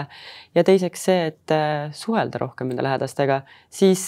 ja 0.55 0.65
teiseks 0.65 1.07
see, 1.09 1.33
et 1.33 1.57
suhelda 1.93 2.43
rohkem 2.45 2.71
enda 2.71 2.85
lähedastega, 2.87 3.43
siis, 3.71 4.07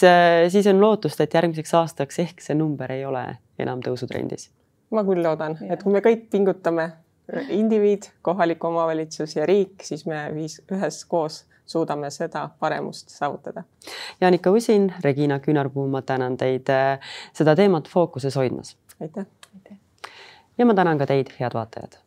siis 0.53 0.69
on 0.71 0.81
lootust, 0.81 1.21
et 1.21 1.33
järgmiseks 1.33 1.73
aastaks 1.81 2.23
ehk 2.23 2.45
see 2.45 2.55
number 2.55 2.91
ei 2.91 3.05
ole 3.05 3.25
enam 3.59 3.81
tõusutrendis 3.83 4.51
ma 4.91 5.03
küll 5.03 5.23
loodan, 5.23 5.57
et 5.69 5.83
kui 5.83 5.93
me 5.93 6.01
kõik 6.03 6.27
pingutame, 6.31 6.87
indiviid, 7.51 8.07
kohalik 8.23 8.63
omavalitsus 8.63 9.35
ja 9.35 9.45
riik, 9.45 9.83
siis 9.83 10.05
me 10.07 10.27
viis 10.35 10.61
üheskoos 10.71 11.43
suudame 11.67 12.07
seda 12.11 12.45
paremust 12.59 13.11
saavutada. 13.11 13.65
Jaanika 14.21 14.51
Usin, 14.55 14.93
Regina 15.03 15.39
Küünarpuu, 15.43 15.89
ma 15.91 16.01
tänan 16.01 16.37
teid 16.39 16.71
äh, 16.71 17.13
seda 17.35 17.55
teemat 17.55 17.91
fookuses 17.91 18.35
hoidmas. 18.35 18.77
aitäh. 19.01 19.25
ja 20.57 20.65
ma 20.65 20.73
tänan 20.73 20.97
ka 20.97 21.05
teid, 21.05 21.35
head 21.39 21.53
vaatajad 21.53 21.99